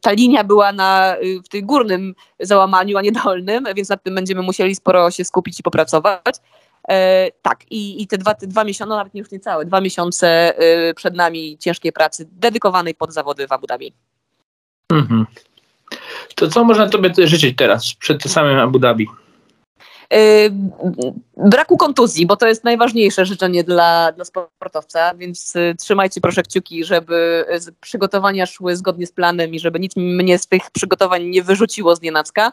ta 0.00 0.12
linia 0.12 0.44
była 0.44 0.72
na, 0.72 1.16
w 1.44 1.48
tym 1.48 1.66
górnym 1.66 2.14
załamaniu, 2.40 2.98
a 2.98 3.02
nie 3.02 3.12
dolnym, 3.12 3.64
więc 3.76 3.88
nad 3.88 4.02
tym 4.02 4.14
będziemy 4.14 4.42
musieli 4.42 4.74
sporo 4.74 5.10
się 5.10 5.24
skupić 5.24 5.60
i 5.60 5.62
popracować. 5.62 6.36
E, 6.88 7.30
tak, 7.42 7.64
i, 7.70 8.02
i 8.02 8.06
te, 8.06 8.18
dwa, 8.18 8.34
te 8.34 8.46
dwa 8.46 8.64
miesiące, 8.64 8.88
no 8.88 8.96
nawet 8.96 9.14
już 9.14 9.30
niecałe, 9.30 9.64
dwa 9.64 9.80
miesiące 9.80 10.54
przed 10.96 11.14
nami 11.14 11.58
ciężkiej 11.58 11.92
pracy 11.92 12.28
dedykowanej 12.32 12.94
pod 12.94 13.12
zawody 13.12 13.48
w 13.48 13.52
Abu 13.52 13.66
Dhabi. 13.66 13.92
Mhm. 14.92 15.26
To 16.34 16.48
co 16.48 16.64
można 16.64 16.88
Tobie 16.88 17.12
życzyć 17.16 17.56
teraz, 17.56 17.94
przed 17.94 18.22
samym 18.22 18.58
Abu 18.58 18.78
Dhabi? 18.78 19.08
Y, 20.12 20.50
braku 21.36 21.76
kontuzji, 21.76 22.26
bo 22.26 22.36
to 22.36 22.46
jest 22.46 22.64
najważniejsze 22.64 23.26
życzenie 23.26 23.64
dla, 23.64 24.12
dla 24.12 24.24
sportowca, 24.24 25.14
więc 25.14 25.56
y, 25.56 25.74
trzymajcie 25.78 26.20
proszę 26.20 26.42
kciuki, 26.42 26.84
żeby 26.84 27.44
przygotowania 27.80 28.46
szły 28.46 28.76
zgodnie 28.76 29.06
z 29.06 29.12
planem 29.12 29.54
i 29.54 29.58
żeby 29.58 29.80
nic 29.80 29.96
mnie 29.96 30.38
z 30.38 30.46
tych 30.46 30.70
przygotowań 30.70 31.24
nie 31.24 31.42
wyrzuciło 31.42 31.96
z 31.96 32.02
nienacka. 32.02 32.52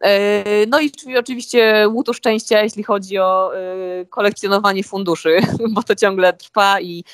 E, 0.00 0.66
no 0.66 0.80
i 0.80 0.92
oczywiście 1.18 1.88
łutu 1.88 2.14
szczęścia, 2.14 2.62
jeśli 2.62 2.82
chodzi 2.82 3.18
o 3.18 3.56
e, 3.56 3.60
kolekcjonowanie 4.06 4.84
funduszy, 4.84 5.40
bo 5.74 5.82
to 5.82 5.94
ciągle 5.94 6.32
trwa 6.32 6.80
i 6.80 7.04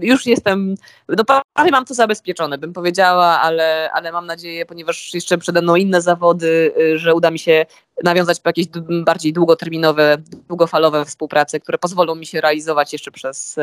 już 0.00 0.26
jestem, 0.26 0.74
no 1.08 1.24
prawie 1.24 1.70
mam 1.70 1.84
to 1.84 1.94
zabezpieczone, 1.94 2.58
bym 2.58 2.72
powiedziała, 2.72 3.40
ale, 3.40 3.90
ale 3.92 4.12
mam 4.12 4.26
nadzieję, 4.26 4.66
ponieważ 4.66 5.14
jeszcze 5.14 5.38
przede 5.38 5.62
mną 5.62 5.76
inne 5.76 6.02
zawody, 6.02 6.74
że 6.96 7.14
uda 7.14 7.30
mi 7.30 7.38
się 7.38 7.66
nawiązać 8.04 8.40
jakieś 8.44 8.66
bardziej 9.04 9.32
długoterminowe, 9.32 10.16
długofalowe 10.48 11.04
współprace, 11.04 11.60
które 11.60 11.78
pozwolą 11.78 12.14
mi 12.14 12.26
się 12.26 12.40
realizować 12.40 12.92
jeszcze 12.92 13.10
przez 13.10 13.56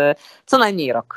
co 0.46 0.58
najmniej 0.58 0.94
rok. 0.94 1.16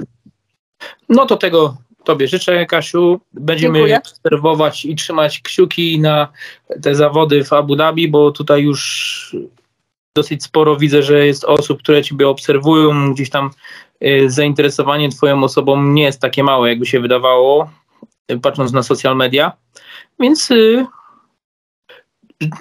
No 1.09 1.27
to 1.27 1.37
tego 1.37 1.77
Tobie 2.05 2.29
życzę, 2.29 2.67
Kasiu. 2.67 3.21
Będziemy 3.33 3.79
Dziękuję. 3.79 3.99
obserwować 3.99 4.85
i 4.85 4.97
trzymać 4.97 5.41
kciuki 5.41 6.01
na 6.01 6.29
te 6.83 6.95
zawody 6.95 7.45
w 7.45 7.53
Abu 7.53 7.77
Dhabi, 7.77 8.09
bo 8.09 8.31
tutaj 8.31 8.63
już 8.63 9.37
dosyć 10.17 10.45
sporo 10.45 10.77
widzę, 10.77 11.03
że 11.03 11.27
jest 11.27 11.45
osób, 11.45 11.83
które 11.83 12.03
Ciebie 12.03 12.29
obserwują. 12.29 13.15
Gdzieś 13.15 13.31
tam 13.31 13.51
y, 14.05 14.31
zainteresowanie 14.31 15.09
Twoją 15.09 15.45
osobą 15.45 15.83
nie 15.83 16.03
jest 16.03 16.21
takie 16.21 16.45
małe, 16.45 16.69
jakby 16.69 16.87
się 16.87 17.01
wydawało, 17.01 17.71
patrząc 18.43 18.73
na 18.73 18.83
social 18.83 19.17
media. 19.17 19.53
Więc 20.21 20.49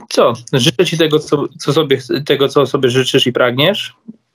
co? 0.09 0.34
Życzę 0.53 0.86
Ci 0.86 0.97
tego, 0.97 1.19
co, 1.19 1.47
co 1.59 1.73
sobie, 1.73 1.97
tego, 2.25 2.49
co 2.49 2.65
sobie 2.65 2.89
życzysz 2.89 3.27
i 3.27 3.34
pragniesz. 3.34 3.93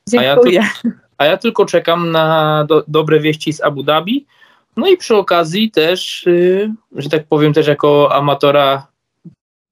Dziękuję. 0.08 0.60
A 0.60 0.64
ja, 0.84 0.92
a 1.18 1.24
ja 1.24 1.36
tylko 1.36 1.66
czekam 1.66 2.10
na 2.10 2.64
do, 2.68 2.84
dobre 2.88 3.20
wieści 3.20 3.52
z 3.52 3.60
Abu 3.60 3.82
Dhabi 3.82 4.26
no 4.78 4.88
i 4.88 4.96
przy 4.96 5.16
okazji 5.16 5.70
też, 5.70 6.26
y, 6.26 6.74
że 6.96 7.08
tak 7.08 7.26
powiem, 7.26 7.52
też 7.52 7.66
jako 7.66 8.14
amatora 8.14 8.86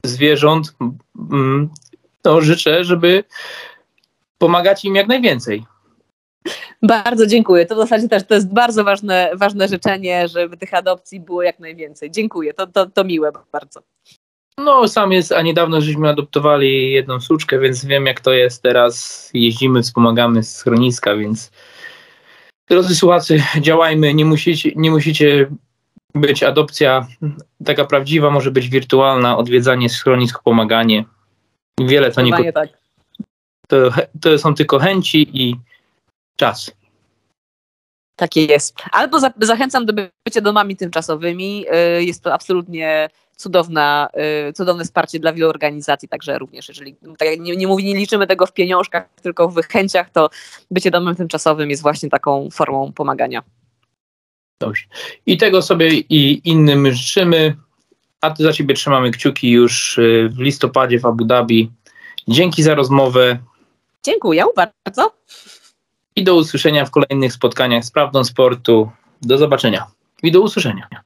zwierząt, 0.05 0.77
no 2.25 2.41
życzę, 2.41 2.85
żeby 2.85 3.25
pomagać 4.39 4.85
im 4.85 4.95
jak 4.95 5.07
najwięcej. 5.07 5.65
Bardzo 6.83 7.27
dziękuję. 7.27 7.67
To 7.67 7.75
w 7.75 7.79
zasadzie 7.79 8.09
też 8.09 8.27
to 8.27 8.35
jest 8.35 8.53
bardzo 8.53 8.85
ważne, 8.85 9.31
ważne 9.35 9.69
życzenie, 9.69 10.29
żeby 10.29 10.57
tych 10.57 10.75
adopcji 10.75 11.21
było 11.21 11.43
jak 11.43 11.59
najwięcej. 11.59 12.11
Dziękuję, 12.11 12.55
to, 12.55 12.67
to, 12.67 12.87
to 12.87 13.05
miłe 13.05 13.33
bardzo. 13.53 13.81
No, 14.59 14.89
sam 14.89 15.13
jest, 15.13 15.33
a 15.33 15.43
niedawno 15.43 15.81
żeśmy 15.81 16.09
adoptowali 16.09 16.93
jedną 16.93 17.21
suczkę, 17.21 17.59
więc 17.59 17.85
wiem 17.85 18.07
jak 18.07 18.21
to 18.21 18.33
jest 18.33 18.63
teraz. 18.63 19.31
Jeździmy, 19.35 19.83
wspomagamy 19.83 20.43
z 20.43 20.57
schroniska, 20.57 21.17
więc 21.17 21.51
Drodzy 22.69 22.97
słuchacze, 22.97 23.35
działajmy, 23.61 24.15
nie 24.15 24.25
musicie, 24.25 24.73
nie 24.77 24.91
musicie 24.91 25.51
być 26.15 26.43
adopcja 26.43 27.07
taka 27.65 27.85
prawdziwa, 27.85 28.31
może 28.31 28.51
być 28.51 28.69
wirtualna, 28.69 29.39
odwiedzanie 29.39 29.89
schronisk, 29.89 30.43
pomaganie. 30.43 31.05
Wiele 31.81 32.13
to 32.13 32.23
nie 32.23 32.53
tak. 32.53 32.69
to, 33.69 33.77
to 34.21 34.39
są 34.39 34.55
tylko 34.55 34.79
chęci 34.79 35.43
i 35.43 35.57
czas. 36.37 36.73
Takie 38.17 38.45
jest. 38.45 38.77
Albo 38.93 39.21
za, 39.21 39.33
zachęcam 39.41 39.87
do 39.87 39.93
bycia 40.27 40.41
domami 40.41 40.77
tymczasowymi. 40.77 41.67
Y, 41.99 42.05
jest 42.05 42.23
to 42.23 42.35
absolutnie 42.35 43.09
cudowna, 43.37 44.09
y, 44.49 44.53
cudowne 44.53 44.85
wsparcie 44.85 45.19
dla 45.19 45.33
wielu 45.33 45.49
organizacji, 45.49 46.09
także 46.09 46.39
również 46.39 46.69
jeżeli 46.69 46.97
tak 47.19 47.29
nie, 47.41 47.57
nie, 47.57 47.67
mówi, 47.67 47.85
nie 47.85 47.95
liczymy 47.95 48.27
tego 48.27 48.47
w 48.47 48.53
pieniążkach, 48.53 49.09
tylko 49.23 49.49
w 49.49 49.63
chęciach, 49.63 50.11
to 50.11 50.31
bycie 50.71 50.91
domem 50.91 51.17
tymczasowym 51.17 51.71
jest 51.71 51.83
właśnie 51.83 52.09
taką 52.11 52.49
formą 52.53 52.93
pomagania. 52.93 53.43
Dobrze. 54.61 54.85
I 55.27 55.37
tego 55.37 55.63
sobie 55.63 55.89
i 55.95 56.51
innym 56.51 56.93
życzymy, 56.93 57.57
a 58.21 58.35
za 58.39 58.53
ciebie 58.53 58.75
trzymamy 58.75 59.11
kciuki 59.11 59.51
już 59.51 59.99
y, 59.99 60.31
w 60.33 60.39
listopadzie 60.39 61.01
w 61.01 61.07
Abu 61.07 61.25
Dhabi. 61.25 61.71
Dzięki 62.29 62.63
za 62.63 62.75
rozmowę. 62.75 63.39
Dziękuję 64.03 64.45
bardzo. 64.57 65.13
I 66.17 66.25
do 66.25 66.35
usłyszenia 66.35 66.85
w 66.85 66.91
kolejnych 66.91 67.33
spotkaniach 67.33 67.85
z 67.85 67.91
Prawdą 67.91 68.25
Sportu. 68.25 68.91
Do 69.23 69.39
zobaczenia 69.39 69.87
i 70.23 70.33
do 70.33 70.41
usłyszenia. 70.41 70.89